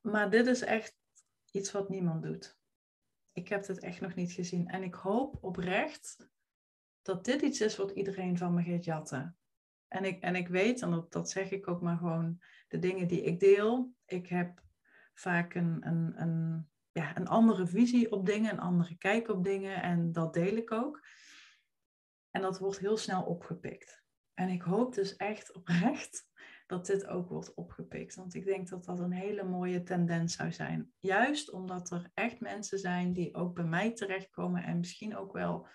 Maar 0.00 0.30
dit 0.30 0.46
is 0.46 0.62
echt 0.62 0.96
iets 1.50 1.72
wat 1.72 1.88
niemand 1.88 2.22
doet. 2.22 2.58
Ik 3.32 3.48
heb 3.48 3.66
het 3.66 3.78
echt 3.78 4.00
nog 4.00 4.14
niet 4.14 4.32
gezien. 4.32 4.68
En 4.68 4.82
ik 4.82 4.94
hoop 4.94 5.38
oprecht 5.40 6.30
dat 7.02 7.24
dit 7.24 7.42
iets 7.42 7.60
is 7.60 7.76
wat 7.76 7.90
iedereen 7.90 8.38
van 8.38 8.54
me 8.54 8.62
gaat 8.62 8.84
jatten. 8.84 9.36
En 9.88 10.04
ik, 10.04 10.22
en 10.22 10.36
ik 10.36 10.48
weet, 10.48 10.82
en 10.82 10.90
dat, 10.90 11.12
dat 11.12 11.30
zeg 11.30 11.50
ik 11.50 11.68
ook 11.68 11.80
maar 11.80 11.96
gewoon, 11.96 12.40
de 12.68 12.78
dingen 12.78 13.08
die 13.08 13.22
ik 13.22 13.40
deel. 13.40 13.94
Ik 14.06 14.26
heb 14.26 14.62
vaak 15.14 15.54
een, 15.54 15.86
een, 15.86 16.20
een, 16.22 16.68
ja, 16.92 17.16
een 17.16 17.28
andere 17.28 17.66
visie 17.66 18.12
op 18.12 18.26
dingen, 18.26 18.52
een 18.52 18.60
andere 18.60 18.96
kijk 18.96 19.28
op 19.28 19.44
dingen. 19.44 19.82
En 19.82 20.12
dat 20.12 20.34
deel 20.34 20.56
ik 20.56 20.72
ook. 20.72 21.06
En 22.30 22.42
dat 22.42 22.58
wordt 22.58 22.78
heel 22.78 22.96
snel 22.96 23.22
opgepikt. 23.22 24.02
En 24.34 24.48
ik 24.48 24.62
hoop 24.62 24.94
dus 24.94 25.16
echt 25.16 25.54
oprecht 25.54 26.30
dat 26.66 26.86
dit 26.86 27.06
ook 27.06 27.28
wordt 27.28 27.54
opgepikt. 27.54 28.14
Want 28.14 28.34
ik 28.34 28.44
denk 28.44 28.68
dat 28.68 28.84
dat 28.84 28.98
een 28.98 29.12
hele 29.12 29.44
mooie 29.44 29.82
tendens 29.82 30.36
zou 30.36 30.52
zijn. 30.52 30.92
Juist 30.98 31.50
omdat 31.50 31.90
er 31.90 32.10
echt 32.14 32.40
mensen 32.40 32.78
zijn 32.78 33.12
die 33.12 33.34
ook 33.34 33.54
bij 33.54 33.64
mij 33.64 33.92
terechtkomen 33.92 34.62
en 34.62 34.78
misschien 34.78 35.16
ook 35.16 35.32
wel 35.32 35.68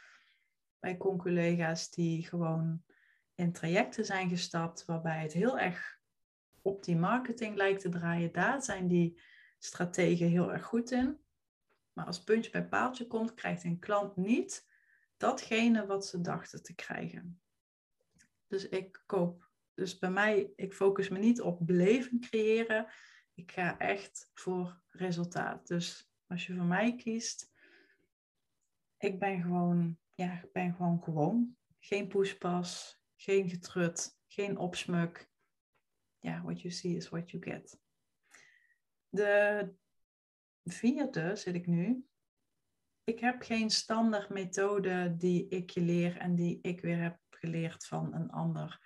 bij 0.79 0.97
conculega's 0.97 1.89
die 1.89 2.27
gewoon 2.27 2.83
in 3.35 3.51
trajecten 3.51 4.05
zijn 4.05 4.29
gestapt 4.29 4.85
waarbij 4.85 5.21
het 5.21 5.33
heel 5.33 5.59
erg 5.59 5.99
op 6.61 6.83
die 6.83 6.95
marketing 6.95 7.55
lijkt 7.55 7.81
te 7.81 7.89
draaien. 7.89 8.31
Daar 8.31 8.61
zijn 8.63 8.87
die 8.87 9.21
strategen 9.57 10.27
heel 10.27 10.53
erg 10.53 10.65
goed 10.65 10.91
in. 10.91 11.17
Maar 11.93 12.05
als 12.05 12.23
puntje 12.23 12.51
bij 12.51 12.67
paaltje 12.67 13.07
komt, 13.07 13.33
krijgt 13.33 13.63
een 13.63 13.79
klant 13.79 14.15
niet 14.15 14.67
datgene 15.17 15.85
wat 15.85 16.05
ze 16.05 16.21
dachten 16.21 16.63
te 16.63 16.75
krijgen. 16.75 17.41
Dus 18.47 18.69
ik 18.69 19.03
koop. 19.05 19.49
Dus 19.73 19.99
bij 19.99 20.11
mij, 20.11 20.51
ik 20.55 20.73
focus 20.73 21.09
me 21.09 21.19
niet 21.19 21.41
op 21.41 21.67
beleving 21.67 22.29
creëren. 22.29 22.87
Ik 23.33 23.51
ga 23.51 23.77
echt 23.77 24.31
voor 24.33 24.81
resultaat. 24.87 25.67
Dus 25.67 26.11
als 26.27 26.47
je 26.47 26.55
voor 26.55 26.65
mij 26.65 26.95
kiest, 26.95 27.51
ik 28.97 29.19
ben 29.19 29.41
gewoon, 29.41 29.97
ja, 30.17 30.41
ik 30.43 30.51
ben 30.51 30.73
gewoon 30.75 31.03
gewoon. 31.03 31.58
Geen 31.80 32.08
poespas, 32.08 33.01
geen 33.15 33.49
getrut, 33.49 34.19
geen 34.27 34.58
opsmuk. 34.58 35.30
Ja, 36.19 36.41
what 36.41 36.62
you 36.62 36.73
see 36.73 36.95
is 36.95 37.10
what 37.10 37.32
you 37.32 37.43
get. 37.43 37.80
De 39.10 39.73
vierde 40.63 41.36
zit 41.36 41.56
ik 41.56 41.67
nu. 41.67 42.06
Ik 43.03 43.19
heb 43.19 43.41
geen 43.41 43.69
standaard 43.69 44.30
methode 44.30 45.15
die 45.17 45.47
ik 45.47 45.69
je 45.69 45.82
leer 45.82 46.17
en 46.17 46.36
die 46.36 46.60
ik 46.62 46.82
weer 46.82 47.01
heb 47.01 47.19
geleerd 47.30 47.86
van 47.86 48.13
een 48.13 48.30
ander. 48.30 48.82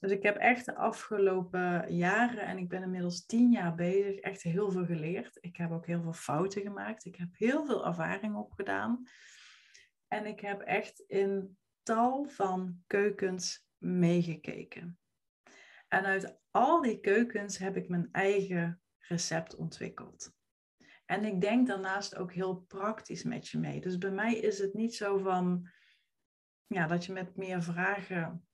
Dus 0.00 0.10
ik 0.10 0.22
heb 0.22 0.36
echt 0.36 0.64
de 0.64 0.74
afgelopen 0.74 1.94
jaren, 1.94 2.46
en 2.46 2.58
ik 2.58 2.68
ben 2.68 2.82
inmiddels 2.82 3.26
tien 3.26 3.50
jaar 3.50 3.74
bezig, 3.74 4.16
echt 4.16 4.42
heel 4.42 4.70
veel 4.70 4.84
geleerd. 4.84 5.38
Ik 5.40 5.56
heb 5.56 5.70
ook 5.70 5.86
heel 5.86 6.02
veel 6.02 6.12
fouten 6.12 6.62
gemaakt. 6.62 7.04
Ik 7.04 7.16
heb 7.16 7.28
heel 7.32 7.66
veel 7.66 7.86
ervaring 7.86 8.34
opgedaan. 8.36 9.08
En 10.12 10.26
ik 10.26 10.40
heb 10.40 10.60
echt 10.60 11.00
in 11.00 11.58
tal 11.82 12.24
van 12.24 12.82
keukens 12.86 13.66
meegekeken. 13.78 14.98
En 15.88 16.04
uit 16.04 16.38
al 16.50 16.82
die 16.82 17.00
keukens 17.00 17.58
heb 17.58 17.76
ik 17.76 17.88
mijn 17.88 18.08
eigen 18.12 18.82
recept 18.98 19.56
ontwikkeld. 19.56 20.32
En 21.06 21.24
ik 21.24 21.40
denk 21.40 21.66
daarnaast 21.66 22.16
ook 22.16 22.32
heel 22.32 22.56
praktisch 22.56 23.22
met 23.22 23.48
je 23.48 23.58
mee. 23.58 23.80
Dus 23.80 23.98
bij 23.98 24.10
mij 24.10 24.34
is 24.34 24.58
het 24.58 24.74
niet 24.74 24.94
zo 24.94 25.18
van 25.18 25.70
ja, 26.66 26.86
dat 26.86 27.04
je 27.04 27.12
met 27.12 27.36
meer 27.36 27.62
vragen 27.62 28.48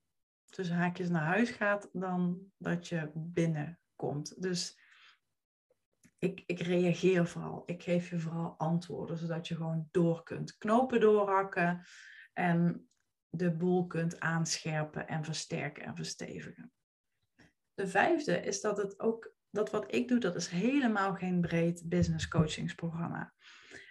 tussen 0.44 0.76
haakjes 0.76 1.08
naar 1.08 1.26
huis 1.26 1.50
gaat 1.50 1.88
dan 1.92 2.52
dat 2.56 2.88
je 2.88 3.10
binnenkomt. 3.14 4.42
Dus 4.42 4.80
ik, 6.18 6.42
ik 6.46 6.60
reageer 6.60 7.26
vooral. 7.26 7.62
Ik 7.66 7.82
geef 7.82 8.10
je 8.10 8.18
vooral 8.18 8.54
antwoorden, 8.58 9.18
zodat 9.18 9.48
je 9.48 9.54
gewoon 9.54 9.88
door 9.90 10.22
kunt. 10.22 10.56
Knopen 10.56 11.00
doorhakken 11.00 11.86
en 12.32 12.88
de 13.28 13.56
boel 13.56 13.86
kunt 13.86 14.20
aanscherpen 14.20 15.08
en 15.08 15.24
versterken 15.24 15.84
en 15.84 15.96
verstevigen. 15.96 16.72
De 17.74 17.86
vijfde 17.86 18.40
is 18.40 18.60
dat 18.60 18.76
het 18.76 19.00
ook, 19.00 19.34
dat 19.50 19.70
wat 19.70 19.94
ik 19.94 20.08
doe, 20.08 20.18
dat 20.18 20.34
is 20.34 20.48
helemaal 20.48 21.14
geen 21.14 21.40
breed 21.40 21.88
business 21.88 22.28
coachingsprogramma. 22.28 23.34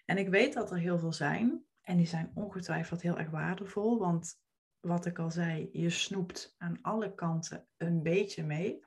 En 0.05 0.17
ik 0.17 0.29
weet 0.29 0.53
dat 0.53 0.71
er 0.71 0.77
heel 0.77 0.99
veel 0.99 1.13
zijn. 1.13 1.65
En 1.81 1.97
die 1.97 2.07
zijn 2.07 2.31
ongetwijfeld 2.33 3.01
heel 3.01 3.17
erg 3.17 3.29
waardevol, 3.29 3.99
want 3.99 4.39
wat 4.79 5.05
ik 5.05 5.19
al 5.19 5.31
zei, 5.31 5.69
je 5.71 5.89
snoept 5.89 6.55
aan 6.57 6.79
alle 6.81 7.15
kanten 7.15 7.67
een 7.77 8.03
beetje 8.03 8.43
mee. 8.43 8.85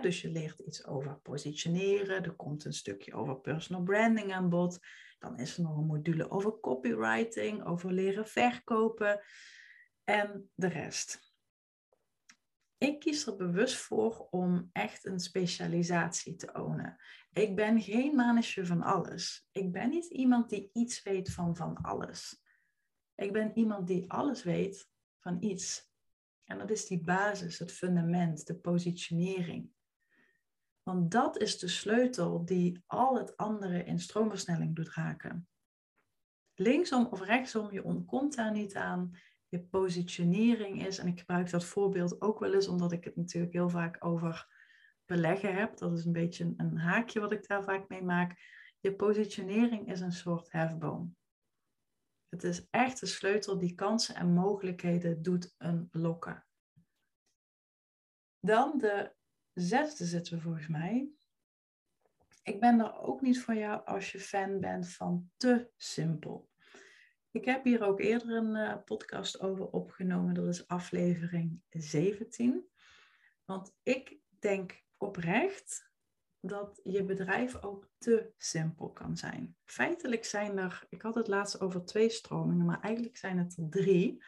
Dus 0.00 0.20
je 0.20 0.30
leert 0.30 0.58
iets 0.58 0.86
over 0.86 1.20
positioneren, 1.20 2.24
er 2.24 2.34
komt 2.34 2.64
een 2.64 2.72
stukje 2.72 3.14
over 3.14 3.40
personal 3.40 3.82
branding 3.82 4.32
aan 4.32 4.48
bod. 4.48 4.78
Dan 5.18 5.38
is 5.38 5.56
er 5.56 5.62
nog 5.62 5.76
een 5.76 5.86
module 5.86 6.30
over 6.30 6.60
copywriting, 6.60 7.64
over 7.64 7.92
leren 7.92 8.28
verkopen 8.28 9.20
en 10.04 10.50
de 10.54 10.68
rest. 10.68 11.32
Ik 12.78 13.00
kies 13.00 13.26
er 13.26 13.36
bewust 13.36 13.76
voor 13.76 14.26
om 14.30 14.68
echt 14.72 15.06
een 15.06 15.20
specialisatie 15.20 16.36
te 16.36 16.52
ownen. 16.52 16.96
Ik 17.32 17.56
ben 17.56 17.80
geen 17.80 18.14
manager 18.14 18.66
van 18.66 18.82
alles. 18.82 19.46
Ik 19.52 19.72
ben 19.72 19.88
niet 19.88 20.06
iemand 20.06 20.50
die 20.50 20.70
iets 20.72 21.02
weet 21.02 21.32
van 21.32 21.56
van 21.56 21.76
alles. 21.76 22.42
Ik 23.14 23.32
ben 23.32 23.50
iemand 23.54 23.86
die 23.86 24.12
alles 24.12 24.42
weet 24.42 24.88
van 25.20 25.36
iets. 25.40 25.91
En 26.52 26.58
dat 26.58 26.70
is 26.70 26.86
die 26.86 27.00
basis, 27.00 27.58
het 27.58 27.72
fundament, 27.72 28.46
de 28.46 28.54
positionering. 28.54 29.70
Want 30.82 31.10
dat 31.10 31.38
is 31.38 31.58
de 31.58 31.68
sleutel 31.68 32.44
die 32.44 32.82
al 32.86 33.18
het 33.18 33.36
andere 33.36 33.84
in 33.84 33.98
stroomversnelling 33.98 34.76
doet 34.76 34.94
raken. 34.94 35.48
Linksom 36.54 37.06
of 37.06 37.20
rechtsom, 37.20 37.72
je 37.72 37.84
ontkomt 37.84 38.36
daar 38.36 38.52
niet 38.52 38.76
aan 38.76 39.16
je 39.48 39.60
positionering 39.60 40.86
is. 40.86 40.98
En 40.98 41.06
ik 41.06 41.18
gebruik 41.18 41.50
dat 41.50 41.64
voorbeeld 41.64 42.20
ook 42.20 42.38
wel 42.38 42.54
eens 42.54 42.68
omdat 42.68 42.92
ik 42.92 43.04
het 43.04 43.16
natuurlijk 43.16 43.52
heel 43.52 43.70
vaak 43.70 44.04
over 44.04 44.48
beleggen 45.04 45.54
heb. 45.54 45.76
Dat 45.76 45.98
is 45.98 46.04
een 46.04 46.12
beetje 46.12 46.54
een 46.56 46.78
haakje 46.78 47.20
wat 47.20 47.32
ik 47.32 47.48
daar 47.48 47.64
vaak 47.64 47.88
mee 47.88 48.02
maak. 48.02 48.40
Je 48.80 48.94
positionering 48.94 49.90
is 49.90 50.00
een 50.00 50.12
soort 50.12 50.52
hefboom. 50.52 51.16
Het 52.32 52.44
is 52.44 52.66
echt 52.70 53.00
de 53.00 53.06
sleutel 53.06 53.58
die 53.58 53.74
kansen 53.74 54.14
en 54.14 54.32
mogelijkheden 54.32 55.22
doet 55.22 55.54
unlocken. 55.58 56.46
Dan 58.40 58.78
de 58.78 59.14
zesde 59.52 60.04
zitten 60.04 60.34
we 60.36 60.40
volgens 60.40 60.66
mij. 60.66 61.10
Ik 62.42 62.60
ben 62.60 62.80
er 62.80 62.98
ook 62.98 63.20
niet 63.20 63.40
voor 63.40 63.54
jou 63.54 63.84
als 63.84 64.12
je 64.12 64.20
fan 64.20 64.60
bent 64.60 64.88
van 64.88 65.30
te 65.36 65.70
simpel. 65.76 66.48
Ik 67.30 67.44
heb 67.44 67.64
hier 67.64 67.82
ook 67.82 68.00
eerder 68.00 68.36
een 68.36 68.56
uh, 68.56 68.84
podcast 68.84 69.40
over 69.40 69.66
opgenomen. 69.66 70.34
Dat 70.34 70.48
is 70.48 70.66
aflevering 70.66 71.62
17. 71.68 72.68
Want 73.44 73.74
ik 73.82 74.18
denk 74.38 74.84
oprecht 74.96 75.91
dat 76.44 76.80
je 76.84 77.04
bedrijf 77.04 77.62
ook 77.62 77.88
te 77.98 78.32
simpel 78.36 78.90
kan 78.90 79.16
zijn. 79.16 79.56
Feitelijk 79.64 80.24
zijn 80.24 80.58
er, 80.58 80.86
ik 80.88 81.02
had 81.02 81.14
het 81.14 81.28
laatst 81.28 81.60
over 81.60 81.84
twee 81.84 82.10
stromingen, 82.10 82.66
maar 82.66 82.80
eigenlijk 82.80 83.16
zijn 83.16 83.38
het 83.38 83.56
er 83.56 83.68
drie. 83.68 84.24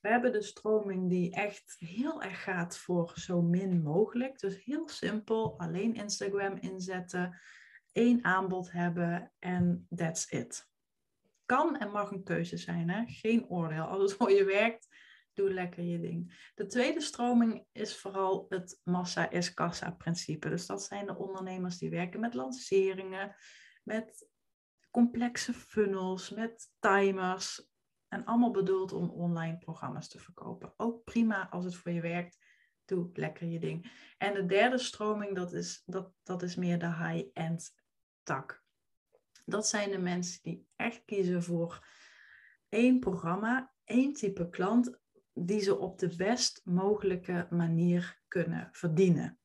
We 0.00 0.08
hebben 0.08 0.32
de 0.32 0.42
stroming 0.42 1.08
die 1.08 1.34
echt 1.34 1.76
heel 1.78 2.22
erg 2.22 2.42
gaat 2.42 2.78
voor 2.78 3.12
zo 3.14 3.42
min 3.42 3.82
mogelijk. 3.82 4.38
Dus 4.38 4.64
heel 4.64 4.88
simpel, 4.88 5.58
alleen 5.58 5.94
Instagram 5.94 6.56
inzetten, 6.56 7.40
één 7.92 8.24
aanbod 8.24 8.72
hebben 8.72 9.32
en 9.38 9.86
that's 9.94 10.30
it 10.30 10.70
kan 11.52 11.78
en 11.78 11.90
mag 11.90 12.10
een 12.10 12.22
keuze 12.22 12.56
zijn. 12.56 12.90
Hè? 12.90 13.02
Geen 13.06 13.48
oordeel. 13.48 13.84
Als 13.84 14.14
voor 14.14 14.30
je 14.30 14.44
werkt, 14.44 14.88
doe 15.34 15.52
lekker 15.52 15.82
je 15.82 16.00
ding. 16.00 16.50
De 16.54 16.66
tweede 16.66 17.00
stroming 17.00 17.66
is 17.72 17.96
vooral 17.96 18.46
het 18.48 18.80
massa 18.84 19.30
is 19.30 19.54
kassa 19.54 19.90
principe. 19.90 20.48
Dus 20.48 20.66
dat 20.66 20.82
zijn 20.82 21.06
de 21.06 21.16
ondernemers 21.16 21.78
die 21.78 21.90
werken 21.90 22.20
met 22.20 22.34
lanceringen, 22.34 23.34
met 23.82 24.28
complexe 24.90 25.52
funnels, 25.52 26.30
met 26.30 26.70
timers. 26.78 27.70
En 28.08 28.24
allemaal 28.24 28.50
bedoeld 28.50 28.92
om 28.92 29.10
online 29.10 29.58
programma's 29.58 30.08
te 30.08 30.18
verkopen. 30.18 30.74
Ook 30.76 31.04
prima 31.04 31.48
als 31.50 31.64
het 31.64 31.76
voor 31.76 31.92
je 31.92 32.00
werkt. 32.00 32.38
Doe 32.84 33.10
lekker 33.12 33.46
je 33.46 33.58
ding. 33.58 33.92
En 34.18 34.34
de 34.34 34.46
derde 34.46 34.78
stroming, 34.78 35.34
dat 35.34 35.52
is, 35.52 35.82
dat, 35.84 36.12
dat 36.22 36.42
is 36.42 36.56
meer 36.56 36.78
de 36.78 36.94
high-end 36.94 37.74
tak. 38.22 38.62
Dat 39.44 39.66
zijn 39.68 39.90
de 39.90 39.98
mensen 39.98 40.42
die 40.42 40.66
echt 40.76 41.04
kiezen 41.04 41.42
voor 41.42 41.86
één 42.68 43.00
programma, 43.00 43.74
één 43.84 44.12
type 44.12 44.48
klant, 44.48 45.00
die 45.34 45.60
ze 45.60 45.78
op 45.78 45.98
de 45.98 46.16
best 46.16 46.60
mogelijke 46.64 47.46
manier 47.50 48.20
kunnen 48.28 48.68
verdienen. 48.72 49.38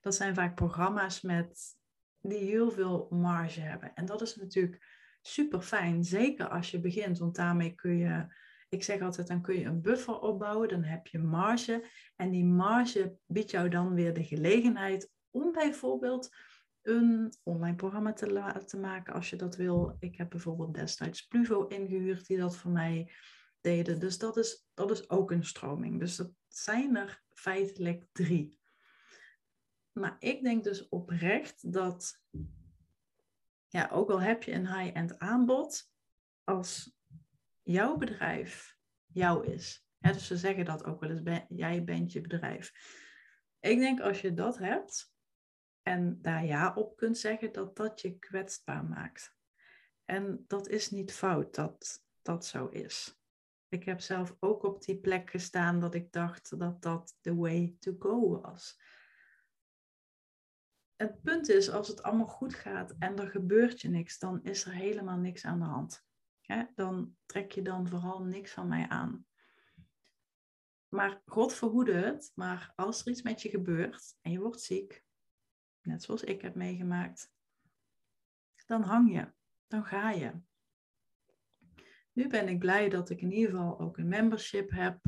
Dat 0.00 0.14
zijn 0.14 0.34
vaak 0.34 0.54
programma's 0.54 1.20
met, 1.20 1.76
die 2.20 2.38
heel 2.38 2.70
veel 2.70 3.06
marge 3.10 3.60
hebben. 3.60 3.94
En 3.94 4.06
dat 4.06 4.22
is 4.22 4.36
natuurlijk 4.36 4.86
super 5.22 5.60
fijn. 5.60 6.04
Zeker 6.04 6.48
als 6.48 6.70
je 6.70 6.80
begint, 6.80 7.18
want 7.18 7.36
daarmee 7.36 7.74
kun 7.74 7.96
je, 7.96 8.26
ik 8.68 8.82
zeg 8.82 9.00
altijd, 9.00 9.26
dan 9.26 9.42
kun 9.42 9.58
je 9.58 9.64
een 9.64 9.82
buffer 9.82 10.18
opbouwen, 10.18 10.68
dan 10.68 10.82
heb 10.82 11.06
je 11.06 11.18
marge. 11.18 11.84
En 12.16 12.30
die 12.30 12.44
marge 12.44 13.16
biedt 13.26 13.50
jou 13.50 13.68
dan 13.68 13.94
weer 13.94 14.14
de 14.14 14.24
gelegenheid 14.24 15.10
om 15.30 15.52
bijvoorbeeld 15.52 16.30
een 16.82 17.32
online 17.42 17.76
programma 17.76 18.12
te 18.12 18.32
laten 18.32 18.80
maken 18.80 19.14
als 19.14 19.30
je 19.30 19.36
dat 19.36 19.56
wil. 19.56 19.96
Ik 19.98 20.16
heb 20.16 20.30
bijvoorbeeld 20.30 20.74
destijds 20.74 21.26
Pluvo 21.26 21.66
ingehuurd 21.66 22.26
die 22.26 22.38
dat 22.38 22.56
voor 22.56 22.70
mij 22.70 23.12
Dus 23.62 24.18
dat 24.18 24.36
is, 24.36 24.66
dat 24.74 24.90
is 24.90 25.10
ook 25.10 25.30
een 25.30 25.44
stroming. 25.44 25.98
Dus 25.98 26.16
dat 26.16 26.32
zijn 26.48 26.96
er 26.96 27.22
feitelijk 27.30 28.06
drie. 28.12 28.58
Maar 29.92 30.16
ik 30.18 30.42
denk 30.42 30.64
dus 30.64 30.88
oprecht 30.88 31.72
dat, 31.72 32.20
ja, 33.68 33.88
ook 33.92 34.10
al 34.10 34.20
heb 34.20 34.42
je 34.42 34.52
een 34.52 34.78
high-end 34.78 35.18
aanbod, 35.18 35.90
als 36.44 36.96
jouw 37.62 37.96
bedrijf 37.96 38.76
jou 39.06 39.46
is. 39.46 39.86
Hè, 39.98 40.12
dus 40.12 40.26
ze 40.26 40.36
zeggen 40.36 40.64
dat 40.64 40.84
ook 40.84 41.00
wel 41.00 41.10
eens, 41.10 41.44
jij 41.48 41.84
bent 41.84 42.12
je 42.12 42.20
bedrijf. 42.20 42.72
Ik 43.60 43.78
denk 43.78 44.00
als 44.00 44.20
je 44.20 44.34
dat 44.34 44.58
hebt 44.58 45.14
en 45.82 46.18
daar 46.22 46.44
ja 46.44 46.74
op 46.74 46.96
kunt 46.96 47.18
zeggen, 47.18 47.52
dat 47.52 47.76
dat 47.76 48.00
je 48.00 48.18
kwetsbaar 48.18 48.84
maakt. 48.84 49.36
En 50.04 50.44
dat 50.46 50.68
is 50.68 50.90
niet 50.90 51.12
fout 51.12 51.54
dat 51.54 52.04
dat 52.22 52.46
zo 52.46 52.66
is. 52.66 53.21
Ik 53.72 53.84
heb 53.84 54.00
zelf 54.00 54.36
ook 54.40 54.62
op 54.62 54.82
die 54.82 54.98
plek 54.98 55.30
gestaan 55.30 55.80
dat 55.80 55.94
ik 55.94 56.12
dacht 56.12 56.58
dat 56.58 56.82
dat 56.82 57.16
the 57.20 57.34
way 57.34 57.76
to 57.78 57.96
go 57.98 58.40
was. 58.40 58.80
Het 60.96 61.22
punt 61.22 61.48
is, 61.48 61.70
als 61.70 61.88
het 61.88 62.02
allemaal 62.02 62.26
goed 62.26 62.54
gaat 62.54 62.94
en 62.98 63.18
er 63.18 63.28
gebeurt 63.28 63.80
je 63.80 63.88
niks, 63.88 64.18
dan 64.18 64.42
is 64.42 64.64
er 64.64 64.72
helemaal 64.72 65.18
niks 65.18 65.44
aan 65.44 65.58
de 65.58 65.64
hand. 65.64 66.04
Dan 66.74 67.16
trek 67.26 67.52
je 67.52 67.62
dan 67.62 67.88
vooral 67.88 68.22
niks 68.22 68.52
van 68.52 68.68
mij 68.68 68.88
aan. 68.88 69.26
Maar 70.88 71.22
God 71.24 71.54
verhoede 71.54 71.92
het, 71.92 72.32
maar 72.34 72.72
als 72.76 73.00
er 73.00 73.10
iets 73.10 73.22
met 73.22 73.42
je 73.42 73.48
gebeurt 73.48 74.16
en 74.20 74.30
je 74.30 74.40
wordt 74.40 74.60
ziek, 74.60 75.04
net 75.80 76.02
zoals 76.02 76.22
ik 76.22 76.42
heb 76.42 76.54
meegemaakt, 76.54 77.32
dan 78.66 78.82
hang 78.82 79.12
je, 79.12 79.32
dan 79.66 79.84
ga 79.84 80.10
je. 80.10 80.32
Nu 82.12 82.28
ben 82.28 82.48
ik 82.48 82.58
blij 82.58 82.88
dat 82.88 83.10
ik 83.10 83.20
in 83.20 83.32
ieder 83.32 83.50
geval 83.50 83.80
ook 83.80 83.98
een 83.98 84.08
membership 84.08 84.70
heb. 84.70 84.98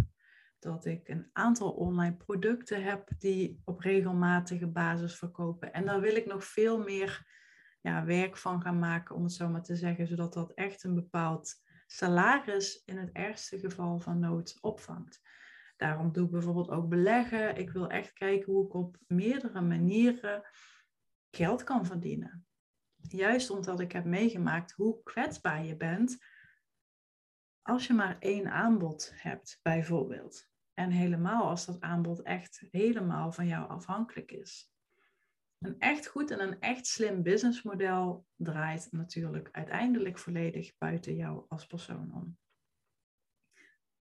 Dat 0.59 0.85
ik 0.85 1.09
een 1.09 1.31
aantal 1.33 1.71
online 1.71 2.17
producten 2.17 2.83
heb 2.83 3.09
die 3.19 3.61
op 3.65 3.81
regelmatige 3.81 4.67
basis 4.67 5.17
verkopen. 5.17 5.73
En 5.73 5.85
daar 5.85 6.01
wil 6.01 6.17
ik 6.17 6.27
nog 6.27 6.45
veel 6.45 6.79
meer 6.79 7.27
ja, 7.81 8.05
werk 8.05 8.37
van 8.37 8.63
gaan 8.63 8.79
maken, 8.79 9.15
om 9.15 9.23
het 9.23 9.33
zo 9.33 9.49
maar 9.49 9.63
te 9.63 9.77
zeggen, 9.77 10.07
zodat 10.07 10.33
dat 10.33 10.53
echt 10.55 10.85
een 10.85 10.95
bepaald 10.95 11.55
salaris 11.87 12.83
in 12.85 12.99
het 12.99 13.13
ergste 13.13 13.59
geval 13.59 13.99
van 13.99 14.19
nood 14.19 14.59
opvangt. 14.61 15.21
Daarom 15.77 16.13
doe 16.13 16.25
ik 16.25 16.31
bijvoorbeeld 16.31 16.71
ook 16.71 16.89
beleggen. 16.89 17.57
Ik 17.57 17.71
wil 17.71 17.91
echt 17.91 18.13
kijken 18.13 18.53
hoe 18.53 18.65
ik 18.67 18.75
op 18.75 18.97
meerdere 19.07 19.61
manieren 19.61 20.43
geld 21.31 21.65
kan 21.65 21.87
verdienen. 21.87 22.47
Juist 22.97 23.51
omdat 23.51 23.81
ik 23.81 23.93
heb 23.93 24.05
meegemaakt 24.05 24.73
hoe 24.73 25.03
kwetsbaar 25.03 25.65
je 25.65 25.77
bent 25.77 26.19
als 27.65 27.87
je 27.87 27.93
maar 27.93 28.17
één 28.19 28.51
aanbod 28.51 29.13
hebt, 29.15 29.59
bijvoorbeeld. 29.63 30.49
En 30.75 30.91
helemaal 30.91 31.49
als 31.49 31.67
dat 31.67 31.81
aanbod 31.81 32.23
echt 32.23 32.65
helemaal 32.71 33.33
van 33.33 33.47
jou 33.47 33.69
afhankelijk 33.69 34.33
is. 34.33 34.73
Een 35.59 35.79
echt 35.79 36.07
goed 36.07 36.31
en 36.31 36.41
een 36.41 36.61
echt 36.61 36.87
slim 36.87 37.23
businessmodel 37.23 38.27
draait 38.37 38.89
natuurlijk 38.91 39.49
uiteindelijk 39.53 40.19
volledig 40.19 40.79
buiten 40.79 41.17
jou 41.17 41.45
als 41.49 41.67
persoon 41.67 42.15
om. 42.15 42.39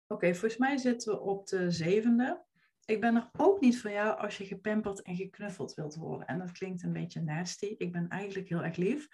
Oké, 0.06 0.34
volgens 0.34 0.56
mij 0.56 0.76
zitten 0.76 1.12
we 1.12 1.20
op 1.20 1.46
de 1.46 1.70
zevende. 1.70 2.44
Ik 2.84 3.00
ben 3.00 3.16
er 3.16 3.30
ook 3.32 3.60
niet 3.60 3.80
voor 3.80 3.90
jou 3.90 4.18
als 4.18 4.38
je 4.38 4.46
gepamperd 4.46 5.02
en 5.02 5.16
geknuffeld 5.16 5.74
wilt 5.74 5.94
worden. 5.94 6.26
En 6.26 6.38
dat 6.38 6.52
klinkt 6.52 6.82
een 6.82 6.92
beetje 6.92 7.20
nasty. 7.20 7.74
Ik 7.78 7.92
ben 7.92 8.08
eigenlijk 8.08 8.48
heel 8.48 8.64
erg 8.64 8.76
lief. 8.76 9.08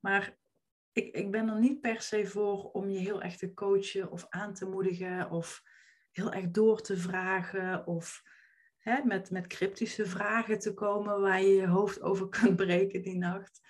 Maar 0.00 0.36
ik, 0.92 1.14
ik 1.14 1.30
ben 1.30 1.48
er 1.48 1.58
niet 1.58 1.80
per 1.80 2.00
se 2.00 2.26
voor 2.26 2.70
om 2.70 2.90
je 2.90 2.98
heel 2.98 3.22
erg 3.22 3.36
te 3.36 3.54
coachen 3.54 4.10
of 4.10 4.26
aan 4.28 4.54
te 4.54 4.66
moedigen 4.66 5.30
of 5.30 5.62
heel 6.10 6.32
erg 6.32 6.50
door 6.50 6.82
te 6.82 6.96
vragen 6.96 7.86
of 7.86 8.22
hè, 8.78 9.04
met, 9.04 9.30
met 9.30 9.46
cryptische 9.46 10.06
vragen 10.06 10.58
te 10.58 10.74
komen 10.74 11.20
waar 11.20 11.42
je 11.42 11.54
je 11.54 11.66
hoofd 11.66 12.02
over 12.10 12.28
kunt 12.28 12.56
breken 12.56 13.02
die 13.02 13.18
nacht. 13.18 13.60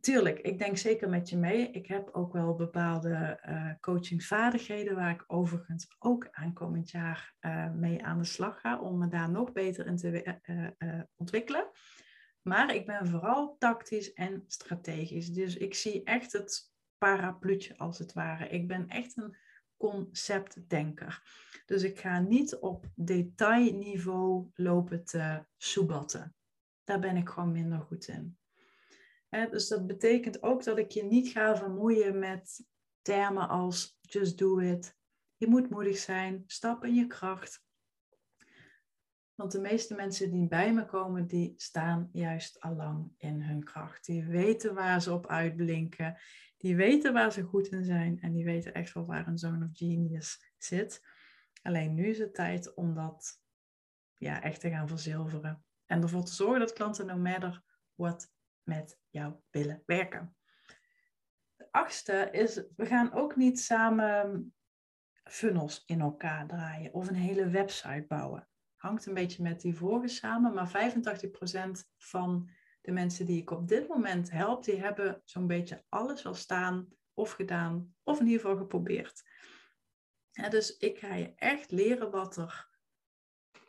Tuurlijk, 0.00 0.38
ik 0.38 0.58
denk 0.58 0.76
zeker 0.76 1.08
met 1.08 1.28
je 1.28 1.36
mee. 1.36 1.70
Ik 1.70 1.86
heb 1.86 2.08
ook 2.12 2.32
wel 2.32 2.54
bepaalde 2.54 3.40
uh, 3.48 3.70
coachingsvaardigheden 3.80 4.94
waar 4.94 5.10
ik 5.10 5.24
overigens 5.26 5.86
ook 5.98 6.28
aankomend 6.30 6.90
jaar 6.90 7.34
uh, 7.40 7.70
mee 7.70 8.04
aan 8.04 8.18
de 8.18 8.24
slag 8.24 8.60
ga 8.60 8.80
om 8.80 8.98
me 8.98 9.08
daar 9.08 9.30
nog 9.30 9.52
beter 9.52 9.86
in 9.86 9.96
te 9.96 10.38
uh, 10.78 11.00
ontwikkelen. 11.16 11.70
Maar 12.44 12.74
ik 12.74 12.86
ben 12.86 13.06
vooral 13.06 13.56
tactisch 13.58 14.12
en 14.12 14.44
strategisch. 14.46 15.32
Dus 15.32 15.56
ik 15.56 15.74
zie 15.74 16.02
echt 16.02 16.32
het 16.32 16.72
parapluutje 16.98 17.78
als 17.78 17.98
het 17.98 18.12
ware. 18.12 18.48
Ik 18.48 18.68
ben 18.68 18.88
echt 18.88 19.16
een 19.16 19.36
conceptdenker. 19.76 21.22
Dus 21.66 21.82
ik 21.82 21.98
ga 21.98 22.20
niet 22.20 22.56
op 22.56 22.86
detailniveau 22.94 24.50
lopen 24.54 25.04
te 25.04 25.44
soebatten. 25.56 26.34
Daar 26.84 27.00
ben 27.00 27.16
ik 27.16 27.28
gewoon 27.28 27.52
minder 27.52 27.80
goed 27.80 28.08
in. 28.08 28.38
dus 29.50 29.68
dat 29.68 29.86
betekent 29.86 30.42
ook 30.42 30.64
dat 30.64 30.78
ik 30.78 30.90
je 30.90 31.04
niet 31.04 31.28
ga 31.28 31.56
vermoeien 31.56 32.18
met 32.18 32.66
termen 33.02 33.48
als 33.48 33.98
just 34.00 34.38
do 34.38 34.58
it. 34.58 34.96
Je 35.36 35.46
moet 35.46 35.70
moedig 35.70 35.98
zijn, 35.98 36.44
stap 36.46 36.84
in 36.84 36.94
je 36.94 37.06
kracht. 37.06 37.62
Want 39.34 39.52
de 39.52 39.60
meeste 39.60 39.94
mensen 39.94 40.30
die 40.30 40.48
bij 40.48 40.72
me 40.72 40.86
komen, 40.86 41.26
die 41.26 41.54
staan 41.56 42.08
juist 42.12 42.60
al 42.60 42.74
lang 42.74 43.12
in 43.18 43.42
hun 43.42 43.64
kracht. 43.64 44.04
Die 44.04 44.24
weten 44.24 44.74
waar 44.74 45.02
ze 45.02 45.12
op 45.12 45.26
uitblinken. 45.26 46.18
Die 46.56 46.76
weten 46.76 47.12
waar 47.12 47.32
ze 47.32 47.42
goed 47.42 47.66
in 47.66 47.84
zijn. 47.84 48.20
En 48.20 48.32
die 48.32 48.44
weten 48.44 48.74
echt 48.74 48.92
wel 48.92 49.06
waar 49.06 49.26
een 49.26 49.38
zone 49.38 49.64
of 49.64 49.76
genius 49.76 50.52
zit. 50.58 51.02
Alleen 51.62 51.94
nu 51.94 52.06
is 52.06 52.18
het 52.18 52.34
tijd 52.34 52.74
om 52.74 52.94
dat 52.94 53.40
ja, 54.16 54.42
echt 54.42 54.60
te 54.60 54.70
gaan 54.70 54.88
verzilveren. 54.88 55.64
En 55.86 56.02
ervoor 56.02 56.24
te 56.24 56.34
zorgen 56.34 56.60
dat 56.60 56.72
klanten 56.72 57.06
no 57.06 57.16
matter 57.16 57.62
what 57.94 58.32
met 58.62 58.98
jou 59.10 59.34
willen 59.50 59.82
werken. 59.86 60.36
De 61.56 61.68
achtste 61.70 62.28
is, 62.30 62.62
we 62.76 62.86
gaan 62.86 63.12
ook 63.12 63.36
niet 63.36 63.60
samen 63.60 64.54
funnels 65.24 65.82
in 65.86 66.00
elkaar 66.00 66.46
draaien 66.46 66.92
of 66.92 67.08
een 67.08 67.14
hele 67.14 67.48
website 67.48 68.04
bouwen 68.08 68.48
hangt 68.84 69.06
een 69.06 69.14
beetje 69.14 69.42
met 69.42 69.60
die 69.60 69.76
vorige 69.76 70.08
samen, 70.08 70.54
maar 70.54 70.92
85% 71.78 71.88
van 71.96 72.50
de 72.80 72.92
mensen 72.92 73.26
die 73.26 73.40
ik 73.40 73.50
op 73.50 73.68
dit 73.68 73.88
moment 73.88 74.30
help, 74.30 74.64
die 74.64 74.80
hebben 74.80 75.22
zo'n 75.24 75.46
beetje 75.46 75.84
alles 75.88 76.26
al 76.26 76.34
staan 76.34 76.88
of 77.14 77.32
gedaan, 77.32 77.94
of 78.02 78.20
in 78.20 78.26
ieder 78.26 78.40
geval 78.40 78.56
geprobeerd. 78.56 79.22
dus 80.50 80.76
ik 80.76 80.98
ga 80.98 81.14
je 81.14 81.34
echt 81.34 81.70
leren 81.70 82.10
wat 82.10 82.36
er 82.36 82.68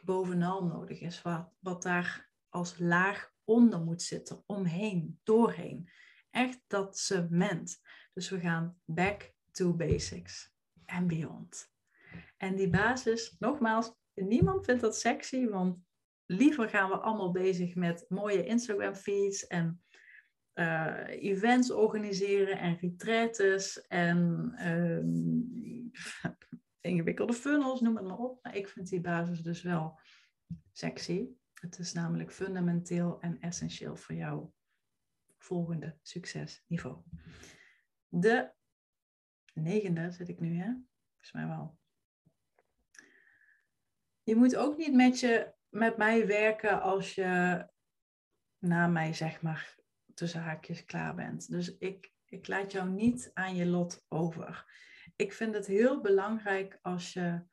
bovenal 0.04 0.66
nodig 0.66 1.00
is, 1.02 1.22
wat, 1.22 1.50
wat 1.60 1.84
daar 1.84 2.30
als 2.50 2.78
laag 2.78 3.34
onder 3.44 3.80
moet 3.80 4.02
zitten, 4.02 4.44
omheen, 4.46 5.20
doorheen. 5.24 5.90
Echt 6.30 6.60
dat 6.68 6.98
cement. 6.98 7.82
Dus 8.14 8.30
we 8.30 8.40
gaan 8.40 8.80
back 8.86 9.34
to 9.52 9.74
basics 9.74 10.54
and 10.86 11.08
beyond. 11.08 11.74
En 12.38 12.56
die 12.56 12.70
basis, 12.70 13.36
nogmaals, 13.40 13.94
niemand 14.16 14.66
vindt 14.66 14.82
dat 14.82 14.98
sexy, 14.98 15.48
want 15.48 15.78
liever 16.26 16.70
gaan 16.70 16.90
we 16.90 16.98
allemaal 16.98 17.32
bezig 17.32 17.76
met 17.76 18.06
mooie 18.08 18.46
Instagram 18.46 18.96
feeds 18.96 19.48
en 19.48 19.84
uh, 20.54 21.08
events 21.08 21.72
organiseren 21.72 22.60
en 22.60 22.78
retretes 22.78 23.88
en 23.88 24.52
uh, 24.58 26.32
ingewikkelde 26.92 27.34
funnels, 27.34 27.82
noem 27.82 27.96
het 27.96 28.06
maar 28.06 28.18
op. 28.18 28.44
Maar 28.44 28.56
ik 28.56 28.68
vind 28.68 28.90
die 28.90 29.02
basis 29.02 29.42
dus 29.42 29.62
wel 29.62 30.00
sexy. 30.72 31.28
Het 31.54 31.80
is 31.80 31.94
namelijk 31.94 32.32
fundamenteel 32.32 33.22
en 33.22 33.40
essentieel 33.40 33.96
voor 33.96 34.16
jouw 34.16 34.54
volgende 35.38 35.98
succesniveau. 36.02 37.02
De 38.08 38.54
negende 39.54 40.12
zit 40.12 40.30
ik 40.30 40.40
nu, 40.40 40.58
hè? 40.58 40.74
Volgens 41.10 41.32
mij 41.32 41.48
wel 41.48 41.78
je 44.26 44.36
moet 44.36 44.56
ook 44.56 44.78
niet 44.78 44.94
met, 44.94 45.20
je, 45.20 45.54
met 45.70 45.98
mij 45.98 46.28
werken 46.28 46.82
als 46.82 47.16
je 47.16 47.64
na 48.60 48.88
mij, 48.88 49.14
zeg 49.14 49.42
maar, 49.42 49.76
tussen 50.14 50.42
haakjes 50.42 50.86
klaar 50.86 51.16
bent. 51.16 51.50
Dus 51.50 51.78
ik, 51.78 52.14
ik 52.26 52.48
laat 52.48 52.72
jou 52.72 52.90
niet 52.90 53.32
aan 53.34 53.56
je 53.56 53.66
lot 53.66 54.06
over. 54.08 54.74
Ik 55.16 55.34
vind 55.34 55.54
het 55.54 55.68
heel 55.68 56.02
belangrijk 56.02 56.80
als 56.82 57.14
je, 57.14 57.44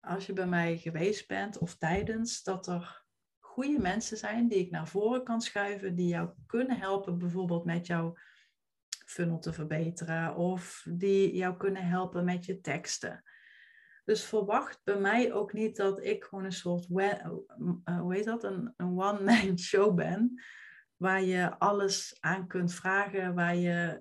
als 0.00 0.26
je 0.26 0.32
bij 0.32 0.46
mij 0.46 0.78
geweest 0.78 1.28
bent 1.28 1.58
of 1.58 1.76
tijdens, 1.76 2.42
dat 2.42 2.66
er 2.66 3.04
goede 3.38 3.78
mensen 3.78 4.16
zijn 4.16 4.48
die 4.48 4.58
ik 4.58 4.70
naar 4.70 4.88
voren 4.88 5.24
kan 5.24 5.40
schuiven, 5.40 5.94
die 5.94 6.08
jou 6.08 6.30
kunnen 6.46 6.78
helpen, 6.78 7.18
bijvoorbeeld 7.18 7.64
met 7.64 7.86
jouw 7.86 8.16
funnel 9.06 9.38
te 9.38 9.52
verbeteren 9.52 10.36
of 10.36 10.86
die 10.88 11.36
jou 11.36 11.56
kunnen 11.56 11.86
helpen 11.86 12.24
met 12.24 12.44
je 12.44 12.60
teksten. 12.60 13.22
Dus 14.06 14.24
verwacht 14.24 14.80
bij 14.84 14.98
mij 14.98 15.32
ook 15.32 15.52
niet 15.52 15.76
dat 15.76 16.04
ik 16.04 16.24
gewoon 16.24 16.44
een 16.44 16.52
soort, 16.52 16.86
uh, 16.90 17.26
hoe 17.84 18.14
heet 18.14 18.24
dat, 18.24 18.44
een, 18.44 18.74
een 18.76 19.00
one-man 19.00 19.58
show 19.68 19.94
ben, 19.94 20.42
waar 20.96 21.22
je 21.22 21.58
alles 21.58 22.16
aan 22.20 22.46
kunt 22.46 22.74
vragen, 22.74 23.34
waar 23.34 23.56
je, 23.56 24.00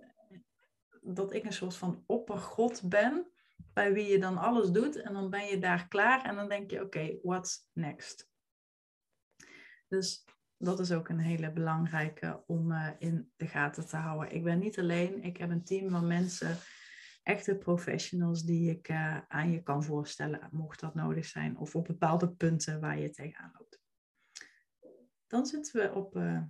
dat 1.01 1.33
ik 1.33 1.43
een 1.43 1.53
soort 1.53 1.75
van 1.75 2.03
oppergod 2.05 2.89
ben, 2.89 3.31
bij 3.73 3.93
wie 3.93 4.05
je 4.05 4.19
dan 4.19 4.37
alles 4.37 4.69
doet 4.69 4.95
en 4.95 5.13
dan 5.13 5.29
ben 5.29 5.45
je 5.45 5.59
daar 5.59 5.87
klaar 5.87 6.23
en 6.25 6.35
dan 6.35 6.49
denk 6.49 6.71
je, 6.71 6.81
oké, 6.81 7.17
what's 7.21 7.69
next? 7.73 8.29
Dus 9.87 10.25
dat 10.57 10.79
is 10.79 10.91
ook 10.91 11.09
een 11.09 11.19
hele 11.19 11.51
belangrijke 11.51 12.43
om 12.45 12.71
uh, 12.71 12.89
in 12.99 13.31
de 13.35 13.47
gaten 13.47 13.87
te 13.87 13.95
houden. 13.95 14.35
Ik 14.35 14.43
ben 14.43 14.59
niet 14.59 14.79
alleen, 14.79 15.23
ik 15.23 15.37
heb 15.37 15.49
een 15.49 15.63
team 15.63 15.89
van 15.89 16.07
mensen, 16.07 16.57
echte 17.25 17.57
professionals, 17.57 18.43
die 18.43 18.69
ik 18.69 18.89
uh, 18.89 19.21
aan 19.27 19.51
je 19.51 19.63
kan 19.63 19.83
voorstellen, 19.83 20.49
mocht 20.51 20.79
dat 20.79 20.95
nodig 20.95 21.25
zijn, 21.25 21.57
of 21.57 21.75
op 21.75 21.85
bepaalde 21.85 22.31
punten 22.31 22.79
waar 22.79 22.99
je 22.99 23.09
tegenaan 23.09 23.51
loopt. 23.57 23.81
Dan 25.27 25.45
zitten 25.45 25.81
we 25.81 25.93
op 25.93 26.15
uh, 26.15 26.43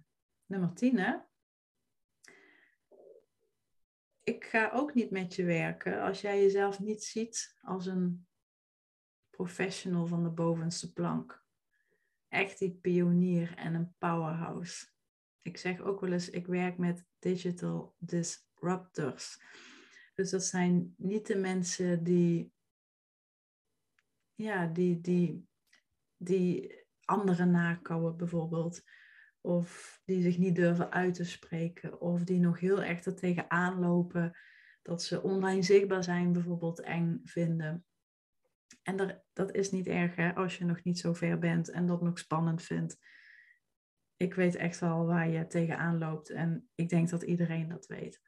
nummer 0.45 0.73
10, 0.73 0.97
hè? 0.97 1.17
Ik 4.23 4.45
ga 4.45 4.71
ook 4.73 4.93
niet 4.93 5.11
met 5.11 5.35
je 5.35 5.43
werken 5.43 6.01
als 6.01 6.21
jij 6.21 6.41
jezelf 6.41 6.79
niet 6.79 7.03
ziet 7.03 7.55
als 7.61 7.85
een 7.85 8.27
professional 9.29 10.07
van 10.07 10.23
de 10.23 10.29
bovenste 10.29 10.93
plank 10.93 11.45
echt 12.27 12.59
die 12.59 12.77
pionier 12.81 13.53
en 13.57 13.73
een 13.73 13.95
powerhouse. 13.97 14.87
Ik 15.41 15.57
zeg 15.57 15.81
ook 15.81 15.99
wel 15.99 16.11
eens, 16.11 16.29
ik 16.29 16.47
werk 16.47 16.77
met 16.77 17.05
digital 17.19 17.95
disruptors. 17.97 19.39
Dus 20.15 20.29
dat 20.29 20.45
zijn 20.45 20.93
niet 20.97 21.27
de 21.27 21.35
mensen 21.35 22.03
die, 22.03 22.53
ja, 24.35 24.67
die, 24.67 25.01
die, 25.01 25.47
die 26.17 26.75
anderen 27.05 27.51
nakouwen 27.51 28.17
bijvoorbeeld. 28.17 28.81
Of 29.41 30.01
die 30.05 30.21
zich 30.21 30.37
niet 30.37 30.55
durven 30.55 30.91
uit 30.91 31.13
te 31.13 31.23
spreken. 31.23 32.01
Of 32.01 32.23
die 32.23 32.39
nog 32.39 32.59
heel 32.59 32.83
erg 32.83 33.05
er 33.05 33.15
tegenaan 33.15 33.79
lopen 33.79 34.37
dat 34.81 35.03
ze 35.03 35.21
online 35.21 35.63
zichtbaar 35.63 36.03
zijn 36.03 36.31
bijvoorbeeld 36.31 36.79
eng 36.81 37.21
vinden. 37.23 37.85
En 38.81 39.23
dat 39.33 39.53
is 39.55 39.71
niet 39.71 39.87
erg 39.87 40.15
hè, 40.15 40.35
als 40.35 40.57
je 40.57 40.65
nog 40.65 40.83
niet 40.83 40.99
zo 40.99 41.13
ver 41.13 41.39
bent 41.39 41.69
en 41.69 41.85
dat 41.85 42.01
nog 42.01 42.19
spannend 42.19 42.63
vindt. 42.63 42.97
Ik 44.17 44.33
weet 44.33 44.55
echt 44.55 44.79
wel 44.79 45.05
waar 45.05 45.29
je 45.29 45.47
tegenaan 45.47 45.97
loopt 45.97 46.29
en 46.29 46.69
ik 46.75 46.89
denk 46.89 47.09
dat 47.09 47.23
iedereen 47.23 47.67
dat 47.67 47.85
weet. 47.85 48.21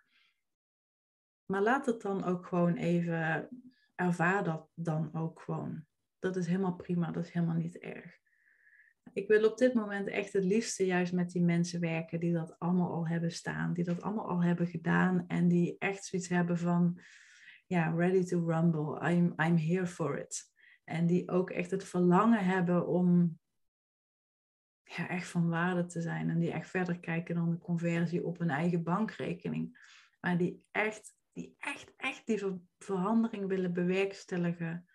Maar 1.48 1.62
laat 1.62 1.86
het 1.86 2.02
dan 2.02 2.24
ook 2.24 2.46
gewoon 2.46 2.76
even, 2.76 3.50
ervaar 3.96 4.44
dat 4.44 4.70
dan 4.74 5.14
ook 5.14 5.42
gewoon. 5.42 5.86
Dat 6.20 6.36
is 6.36 6.48
helemaal 6.48 6.76
prima, 6.76 7.12
dat 7.12 7.24
is 7.24 7.32
helemaal 7.32 7.56
niet 7.56 7.78
erg. 7.78 8.18
Ik 9.14 9.28
wil 9.28 9.50
op 9.50 9.58
dit 9.58 9.74
moment 9.74 10.08
echt 10.08 10.34
het 10.34 10.44
liefste 10.44 10.86
juist 10.86 11.14
met 11.14 11.32
die 11.32 11.44
mensen 11.44 11.80
werken 11.80 12.20
die 12.20 12.34
dat 12.34 12.60
allemaal 12.60 12.92
al 12.92 13.08
hebben 13.08 13.32
staan, 13.32 13.74
die 13.74 13.84
dat 13.84 14.02
allemaal 14.02 14.30
al 14.30 14.44
hebben 14.44 14.68
gedaan 14.68 15.28
en 15.28 15.48
die 15.48 15.76
echt 15.78 16.06
zoiets 16.06 16.28
hebben 16.28 16.58
van, 16.58 17.00
ja, 17.66 17.90
ready 17.90 18.24
to 18.24 18.46
rumble. 18.46 19.12
I'm, 19.12 19.34
I'm 19.38 19.58
here 19.58 19.88
for 19.88 20.20
it. 20.20 20.44
En 20.84 21.06
die 21.06 21.30
ook 21.30 21.50
echt 21.50 21.72
het 21.72 21.84
verlangen 21.84 22.46
hebben 22.46 22.88
om 22.88 23.40
ja, 24.84 25.10
echt 25.10 25.28
van 25.28 25.50
waarde 25.50 25.86
te 25.86 26.02
zijn. 26.02 26.30
En 26.30 26.40
die 26.40 26.52
echt 26.52 26.70
verder 26.70 27.00
kijken 27.00 27.36
dan 27.36 27.50
de 27.50 27.58
conversie 27.58 28.26
op 28.26 28.38
hun 28.40 28.50
eigen 28.50 28.84
bankrekening. 28.84 29.78
Maar 30.20 30.38
die 30.38 30.66
echt, 30.72 31.17
die 31.38 31.56
echt, 31.60 31.94
echt 31.98 32.26
die 32.26 32.68
verandering 32.78 33.48
willen 33.48 33.74
bewerkstelligen 33.74 34.90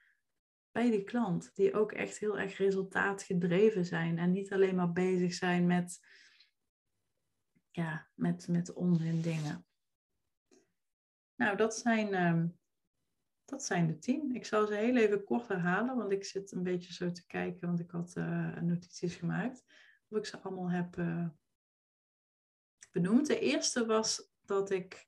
bij 0.71 0.91
die 0.91 1.03
klant. 1.03 1.55
Die 1.55 1.75
ook 1.75 1.93
echt 1.93 2.19
heel 2.19 2.39
erg 2.39 2.57
resultaatgedreven 2.57 3.85
zijn. 3.85 4.19
En 4.19 4.33
niet 4.33 4.53
alleen 4.53 4.75
maar 4.75 4.93
bezig 4.93 5.35
zijn 5.35 5.67
met, 5.67 6.01
ja, 7.71 8.09
met, 8.15 8.49
met 8.49 8.73
onzin 8.73 9.21
dingen. 9.21 9.67
Nou, 11.35 11.57
dat 11.57 11.77
zijn 11.77 12.15
ehm, 12.15 12.47
dat 13.45 13.65
zijn 13.65 13.87
de 13.87 13.99
tien. 13.99 14.35
Ik 14.35 14.45
zal 14.45 14.67
ze 14.67 14.75
heel 14.75 14.97
even 14.97 15.25
kort 15.25 15.49
herhalen, 15.49 15.97
want 15.97 16.13
ik 16.13 16.25
zit 16.25 16.53
een 16.53 16.63
beetje 16.63 16.93
zo 16.93 17.11
te 17.11 17.27
kijken, 17.27 17.67
want 17.67 17.81
ik 17.81 17.91
had 17.91 18.17
uh, 18.17 18.57
notities 18.61 19.15
gemaakt. 19.15 19.65
Of 20.09 20.19
ik 20.19 20.27
ze 20.27 20.39
allemaal 20.39 20.71
heb 20.71 20.97
uh, 20.97 21.29
benoemd. 22.91 23.27
De 23.27 23.39
eerste 23.39 23.87
was 23.87 24.31
dat 24.41 24.71
ik, 24.71 25.05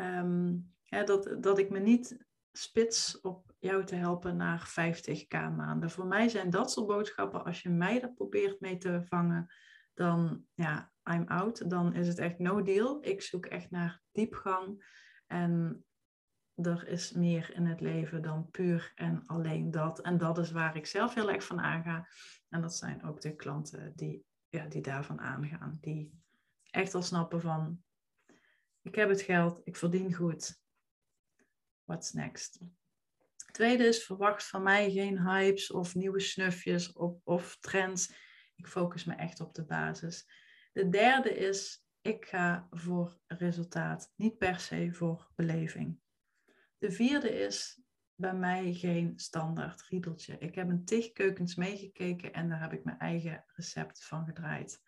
um, 0.00 0.72
dat, 0.88 1.36
dat 1.40 1.58
ik 1.58 1.70
me 1.70 1.78
niet 1.78 2.26
spits 2.52 3.20
op 3.20 3.52
jou 3.58 3.84
te 3.84 3.94
helpen 3.94 4.36
naar 4.36 4.70
50k 4.70 5.56
maanden. 5.56 5.90
Voor 5.90 6.06
mij 6.06 6.28
zijn 6.28 6.50
dat 6.50 6.70
soort 6.70 6.86
boodschappen, 6.86 7.44
als 7.44 7.62
je 7.62 7.68
mij 7.68 8.00
dat 8.00 8.14
probeert 8.14 8.60
mee 8.60 8.76
te 8.76 9.02
vangen, 9.04 9.52
dan 9.94 10.44
ja, 10.54 10.92
I'm 11.10 11.26
out. 11.26 11.70
Dan 11.70 11.94
is 11.94 12.08
het 12.08 12.18
echt 12.18 12.38
no 12.38 12.62
deal. 12.62 12.98
Ik 13.00 13.22
zoek 13.22 13.46
echt 13.46 13.70
naar 13.70 14.00
diepgang. 14.12 14.84
En 15.26 15.84
er 16.54 16.88
is 16.88 17.12
meer 17.12 17.54
in 17.54 17.66
het 17.66 17.80
leven 17.80 18.22
dan 18.22 18.50
puur 18.50 18.92
en 18.94 19.26
alleen 19.26 19.70
dat. 19.70 20.00
En 20.00 20.18
dat 20.18 20.38
is 20.38 20.50
waar 20.50 20.76
ik 20.76 20.86
zelf 20.86 21.14
heel 21.14 21.30
erg 21.30 21.44
van 21.44 21.60
aanga. 21.60 22.08
En 22.48 22.60
dat 22.60 22.76
zijn 22.76 23.04
ook 23.04 23.20
de 23.20 23.36
klanten 23.36 23.92
die, 23.96 24.24
ja, 24.48 24.66
die 24.66 24.82
daarvan 24.82 25.20
aangaan. 25.20 25.78
Die 25.80 26.20
echt 26.70 26.94
al 26.94 27.02
snappen 27.02 27.40
van, 27.40 27.82
ik 28.82 28.94
heb 28.94 29.08
het 29.08 29.22
geld, 29.22 29.60
ik 29.64 29.76
verdien 29.76 30.14
goed. 30.14 30.62
What's 31.84 32.12
next? 32.12 32.58
Tweede 33.52 33.84
is, 33.84 34.04
verwacht 34.04 34.46
van 34.46 34.62
mij 34.62 34.90
geen 34.90 35.18
hypes 35.18 35.70
of 35.70 35.94
nieuwe 35.94 36.20
snufjes 36.20 36.92
of, 36.92 37.20
of 37.24 37.56
trends. 37.60 38.14
Ik 38.56 38.66
focus 38.66 39.04
me 39.04 39.14
echt 39.14 39.40
op 39.40 39.54
de 39.54 39.64
basis. 39.64 40.28
De 40.72 40.88
derde 40.88 41.36
is, 41.36 41.84
ik 42.00 42.26
ga 42.26 42.66
voor 42.70 43.18
resultaat, 43.26 44.12
niet 44.16 44.38
per 44.38 44.60
se 44.60 44.92
voor 44.92 45.30
beleving. 45.34 46.00
De 46.78 46.90
vierde 46.90 47.30
is 47.30 47.82
bij 48.14 48.34
mij 48.34 48.72
geen 48.72 49.18
standaard 49.18 49.82
riedeltje. 49.82 50.38
Ik 50.38 50.54
heb 50.54 50.68
een 50.68 50.84
tig 50.84 51.12
keukens 51.12 51.54
meegekeken 51.54 52.32
en 52.32 52.48
daar 52.48 52.60
heb 52.60 52.72
ik 52.72 52.84
mijn 52.84 52.98
eigen 52.98 53.44
recept 53.46 54.04
van 54.04 54.24
gedraaid. 54.24 54.82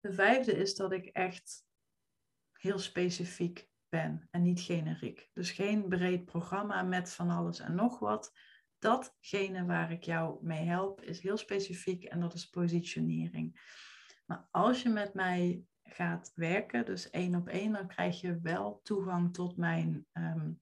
De 0.00 0.12
vijfde 0.12 0.52
is 0.52 0.74
dat 0.74 0.92
ik 0.92 1.06
echt 1.06 1.64
heel 2.62 2.78
specifiek 2.78 3.68
ben 3.88 4.28
en 4.30 4.42
niet 4.42 4.60
generiek. 4.60 5.30
Dus 5.32 5.50
geen 5.50 5.88
breed 5.88 6.24
programma 6.24 6.82
met 6.82 7.12
van 7.12 7.30
alles 7.30 7.58
en 7.58 7.74
nog 7.74 7.98
wat. 7.98 8.32
Datgene 8.78 9.64
waar 9.64 9.92
ik 9.92 10.02
jou 10.02 10.38
mee 10.44 10.64
help 10.64 11.02
is 11.02 11.20
heel 11.20 11.36
specifiek 11.36 12.04
en 12.04 12.20
dat 12.20 12.34
is 12.34 12.48
positionering. 12.48 13.60
Maar 14.26 14.48
als 14.50 14.82
je 14.82 14.88
met 14.88 15.14
mij 15.14 15.64
gaat 15.82 16.32
werken, 16.34 16.84
dus 16.84 17.10
één 17.10 17.34
op 17.34 17.48
één, 17.48 17.72
dan 17.72 17.88
krijg 17.88 18.20
je 18.20 18.40
wel 18.40 18.80
toegang 18.82 19.34
tot 19.34 19.56
mijn 19.56 20.06
um, 20.12 20.60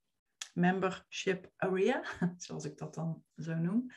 membership 0.55 1.53
area, 1.57 2.03
zoals 2.37 2.65
ik 2.65 2.79
dat 2.79 2.95
dan 2.95 3.25
zo 3.37 3.55
noem. 3.55 3.91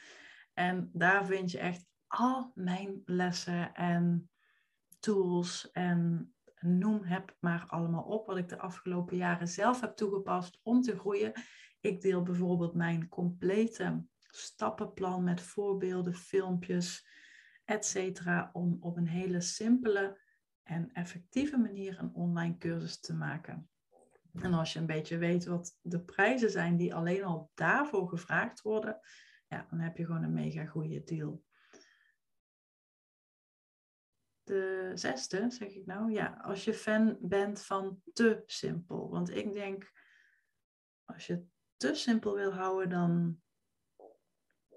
En 0.54 0.90
daar 0.94 1.26
vind 1.26 1.52
je 1.52 1.60
echt 1.60 1.86
al 2.08 2.52
mijn 2.56 3.02
lessen 3.06 3.74
en 3.74 4.30
tools 5.00 5.72
en 5.72 6.34
noem 6.64 7.04
het 7.04 7.36
maar 7.40 7.66
allemaal 7.68 8.04
op 8.04 8.26
wat 8.26 8.38
ik 8.38 8.50
de 8.50 8.60
afgelopen 8.60 9.18
jaren 9.18 9.48
zelf 9.48 9.82
heb 9.82 9.96
toegepast 9.96 10.60
om 10.64 10.82
te 10.82 11.00
groeien. 11.00 11.34
Ik 11.80 12.02
deel 12.02 12.24
bijvoorbeeld 12.24 12.74
mijn 12.74 13.10
complete 13.10 14.06
stappenplan 14.20 15.24
met 15.24 15.42
voorbeelden, 15.42 16.16
filmpjes, 16.16 17.08
etc. 17.66 18.22
om 18.52 18.78
op 18.80 18.98
een 18.98 19.08
hele 19.08 19.42
simpele 19.42 20.22
en 20.64 20.92
effectieve 20.94 21.58
manier 21.58 22.00
een 22.00 22.14
online 22.14 22.58
cursus 22.58 23.00
te 23.00 23.14
maken. 23.14 23.70
En 24.42 24.54
als 24.54 24.74
je 24.74 24.80
een 24.80 24.86
beetje 24.86 25.18
weet 25.18 25.46
wat 25.46 25.78
de 25.82 26.02
prijzen 26.04 26.50
zijn 26.50 26.78
die 26.78 26.96
alleen 26.96 27.24
al 27.24 27.52
daarvoor 27.54 28.10
gevraagd 28.10 28.62
worden, 28.62 29.00
ja, 29.48 29.66
dan 29.70 29.80
heb 29.80 29.98
je 29.98 30.06
gewoon 30.06 30.24
een 30.24 30.34
mega 30.34 30.66
goede 30.66 31.04
deal. 31.04 31.44
De 34.44 34.92
zesde, 34.94 35.52
zeg 35.52 35.70
ik 35.70 35.86
nou, 35.86 36.12
ja, 36.12 36.40
als 36.42 36.64
je 36.64 36.74
fan 36.74 37.18
bent 37.22 37.62
van 37.62 38.02
te 38.14 38.44
simpel. 38.46 39.10
Want 39.10 39.30
ik 39.30 39.54
denk, 39.54 39.92
als 41.06 41.28
je 41.28 41.46
te 41.78 41.94
simpel 41.94 42.36
wil 42.36 42.54
houden, 42.54 42.90
dan, 42.90 43.42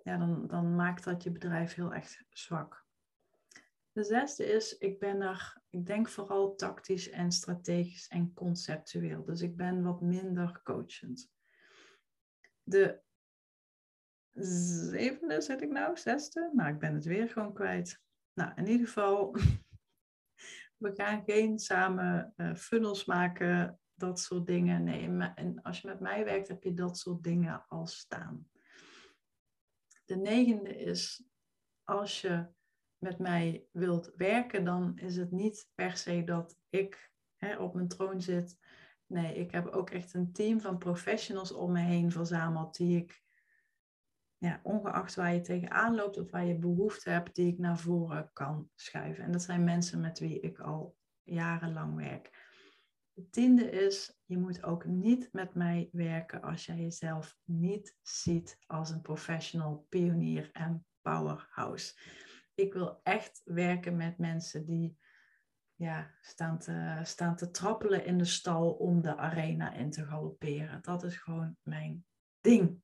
ja, 0.02 0.16
dan, 0.16 0.46
dan 0.46 0.74
maakt 0.74 1.04
dat 1.04 1.22
je 1.22 1.30
bedrijf 1.30 1.74
heel 1.74 1.94
erg 1.94 2.22
zwak. 2.30 2.86
De 3.92 4.04
zesde 4.04 4.44
is, 4.44 4.78
ik 4.78 4.98
ben 4.98 5.20
er, 5.20 5.62
ik 5.70 5.86
denk 5.86 6.08
vooral 6.08 6.54
tactisch 6.54 7.10
en 7.10 7.32
strategisch 7.32 8.08
en 8.08 8.34
conceptueel. 8.34 9.24
Dus 9.24 9.40
ik 9.40 9.56
ben 9.56 9.82
wat 9.82 10.00
minder 10.00 10.60
coachend. 10.62 11.30
De 12.62 13.00
zevende 14.90 15.40
zit 15.40 15.62
ik 15.62 15.70
nou, 15.70 15.96
zesde? 15.96 16.50
Nou, 16.52 16.72
ik 16.72 16.78
ben 16.78 16.94
het 16.94 17.04
weer 17.04 17.28
gewoon 17.28 17.54
kwijt. 17.54 18.04
Nou, 18.36 18.52
in 18.54 18.66
ieder 18.66 18.86
geval, 18.86 19.36
we 20.84 20.94
gaan 20.94 21.22
geen 21.22 21.58
samen 21.58 22.34
uh, 22.36 22.54
funnels 22.54 23.04
maken 23.04 23.80
dat 23.94 24.20
soort 24.20 24.46
dingen. 24.46 24.84
Nee, 24.84 25.08
en 25.34 25.62
als 25.62 25.80
je 25.80 25.88
met 25.88 26.00
mij 26.00 26.24
werkt, 26.24 26.48
heb 26.48 26.62
je 26.62 26.74
dat 26.74 26.98
soort 26.98 27.22
dingen 27.22 27.64
al 27.68 27.86
staan. 27.86 28.48
De 30.04 30.16
negende 30.16 30.76
is, 30.76 31.24
als 31.84 32.20
je 32.20 32.46
met 32.98 33.18
mij 33.18 33.66
wilt 33.70 34.12
werken, 34.16 34.64
dan 34.64 34.98
is 34.98 35.16
het 35.16 35.30
niet 35.30 35.70
per 35.74 35.96
se 35.96 36.24
dat 36.24 36.58
ik 36.68 37.12
hè, 37.36 37.56
op 37.56 37.74
mijn 37.74 37.88
troon 37.88 38.20
zit. 38.20 38.58
Nee, 39.06 39.34
ik 39.34 39.50
heb 39.50 39.66
ook 39.66 39.90
echt 39.90 40.14
een 40.14 40.32
team 40.32 40.60
van 40.60 40.78
professionals 40.78 41.52
om 41.52 41.72
me 41.72 41.80
heen 41.80 42.10
verzameld 42.10 42.76
die 42.76 42.96
ik, 42.96 43.24
ja, 44.38 44.60
ongeacht 44.62 45.14
waar 45.14 45.34
je 45.34 45.40
tegenaan 45.40 45.94
loopt 45.94 46.18
of 46.18 46.30
waar 46.30 46.46
je 46.46 46.58
behoefte 46.58 47.10
hebt, 47.10 47.34
die 47.34 47.52
ik 47.52 47.58
naar 47.58 47.78
voren 47.78 48.30
kan 48.32 48.70
schuiven. 48.74 49.24
En 49.24 49.32
dat 49.32 49.42
zijn 49.42 49.64
mensen 49.64 50.00
met 50.00 50.18
wie 50.18 50.40
ik 50.40 50.58
al 50.58 50.96
jarenlang 51.22 51.96
werk. 51.96 52.44
De 53.12 53.28
tiende 53.30 53.70
is, 53.70 54.20
je 54.24 54.38
moet 54.38 54.62
ook 54.62 54.84
niet 54.84 55.28
met 55.32 55.54
mij 55.54 55.88
werken 55.92 56.42
als 56.42 56.66
jij 56.66 56.76
jezelf 56.76 57.36
niet 57.44 57.96
ziet 58.02 58.58
als 58.66 58.90
een 58.90 59.00
professional, 59.00 59.86
pionier 59.88 60.50
en 60.52 60.86
powerhouse. 61.02 61.94
Ik 62.54 62.72
wil 62.72 63.00
echt 63.02 63.40
werken 63.44 63.96
met 63.96 64.18
mensen 64.18 64.66
die 64.66 64.98
ja, 65.74 66.14
staan, 66.20 66.58
staan 67.06 67.36
te 67.36 67.50
trappelen 67.50 68.04
in 68.04 68.18
de 68.18 68.24
stal 68.24 68.72
om 68.72 69.02
de 69.02 69.16
arena 69.16 69.72
in 69.72 69.90
te 69.90 70.04
galopperen. 70.04 70.82
Dat 70.82 71.02
is 71.04 71.16
gewoon 71.16 71.56
mijn 71.62 72.04
ding. 72.40 72.82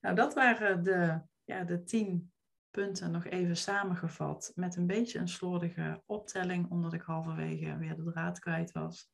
Nou, 0.00 0.14
dat 0.14 0.34
waren 0.34 0.82
de, 0.82 1.20
ja, 1.44 1.64
de 1.64 1.84
tien 1.84 2.32
punten 2.70 3.10
nog 3.10 3.24
even 3.24 3.56
samengevat 3.56 4.52
met 4.54 4.76
een 4.76 4.86
beetje 4.86 5.18
een 5.18 5.28
slordige 5.28 6.02
optelling, 6.06 6.70
omdat 6.70 6.92
ik 6.92 7.02
halverwege 7.02 7.76
weer 7.76 7.96
de 7.96 8.10
draad 8.10 8.38
kwijt 8.38 8.72
was. 8.72 9.10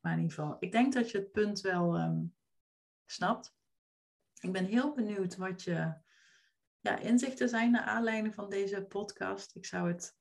Maar 0.00 0.12
in 0.12 0.20
ieder 0.20 0.34
geval, 0.34 0.56
ik 0.58 0.72
denk 0.72 0.92
dat 0.92 1.10
je 1.10 1.18
het 1.18 1.32
punt 1.32 1.60
wel 1.60 1.96
ehm, 1.96 2.22
snapt. 3.06 3.54
Ik 4.40 4.52
ben 4.52 4.64
heel 4.64 4.94
benieuwd 4.94 5.36
wat 5.36 5.62
je 5.62 5.94
ja, 6.80 6.98
inzichten 6.98 7.48
zijn 7.48 7.70
naar 7.70 7.84
aanleiding 7.84 8.34
van 8.34 8.50
deze 8.50 8.82
podcast. 8.82 9.56
Ik 9.56 9.66
zou 9.66 9.88
het 9.88 10.16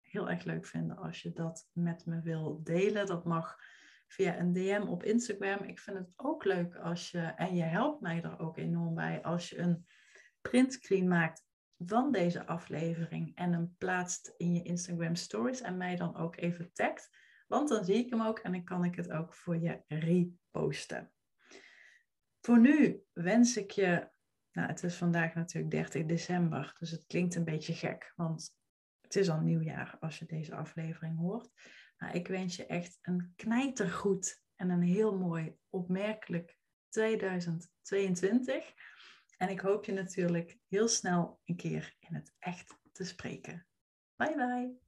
heel 0.00 0.30
erg 0.30 0.44
leuk 0.44 0.66
vinden 0.66 0.96
als 0.96 1.22
je 1.22 1.32
dat 1.32 1.68
met 1.72 2.06
me 2.06 2.20
wil 2.20 2.62
delen. 2.62 3.06
Dat 3.06 3.24
mag 3.24 3.58
via 4.06 4.38
een 4.38 4.52
DM 4.52 4.84
op 4.88 5.02
Instagram. 5.02 5.62
Ik 5.62 5.80
vind 5.80 5.98
het 5.98 6.12
ook 6.16 6.44
leuk 6.44 6.76
als 6.76 7.10
je, 7.10 7.20
en 7.20 7.56
je 7.56 7.62
helpt 7.62 8.00
mij 8.00 8.22
er 8.22 8.38
ook 8.38 8.56
enorm 8.56 8.94
bij, 8.94 9.22
als 9.22 9.48
je 9.48 9.58
een 9.58 9.86
printscreen 10.40 11.08
maakt 11.08 11.44
van 11.78 12.12
deze 12.12 12.46
aflevering 12.46 13.36
en 13.36 13.52
hem 13.52 13.74
plaatst 13.78 14.34
in 14.36 14.54
je 14.54 14.62
Instagram 14.62 15.14
stories 15.14 15.60
en 15.60 15.76
mij 15.76 15.96
dan 15.96 16.16
ook 16.16 16.36
even 16.36 16.72
tagt. 16.72 17.10
Want 17.46 17.68
dan 17.68 17.84
zie 17.84 17.94
ik 17.94 18.10
hem 18.10 18.22
ook 18.22 18.38
en 18.38 18.52
dan 18.52 18.64
kan 18.64 18.84
ik 18.84 18.94
het 18.94 19.10
ook 19.10 19.34
voor 19.34 19.58
je 19.58 19.82
reposten. 19.88 21.12
Voor 22.40 22.60
nu 22.60 23.02
wens 23.12 23.56
ik 23.56 23.70
je, 23.70 24.10
nou 24.52 24.68
het 24.68 24.82
is 24.82 24.96
vandaag 24.96 25.34
natuurlijk 25.34 25.74
30 25.74 26.04
december, 26.04 26.76
dus 26.78 26.90
het 26.90 27.06
klinkt 27.06 27.34
een 27.34 27.44
beetje 27.44 27.74
gek, 27.74 28.12
want 28.16 28.56
het 29.00 29.16
is 29.16 29.30
al 29.30 29.40
nieuwjaar 29.40 29.96
als 30.00 30.18
je 30.18 30.26
deze 30.26 30.54
aflevering 30.54 31.18
hoort. 31.18 31.50
Ik 32.12 32.28
wens 32.28 32.56
je 32.56 32.66
echt 32.66 32.98
een 33.02 33.32
knijtergoed 33.36 34.42
en 34.56 34.70
een 34.70 34.82
heel 34.82 35.18
mooi, 35.18 35.56
opmerkelijk 35.70 36.58
2022. 36.88 38.72
En 39.38 39.48
ik 39.48 39.60
hoop 39.60 39.84
je 39.84 39.92
natuurlijk 39.92 40.58
heel 40.68 40.88
snel 40.88 41.40
een 41.44 41.56
keer 41.56 41.96
in 41.98 42.14
het 42.14 42.32
echt 42.38 42.76
te 42.92 43.04
spreken. 43.04 43.66
Bye 44.16 44.34
bye. 44.34 44.83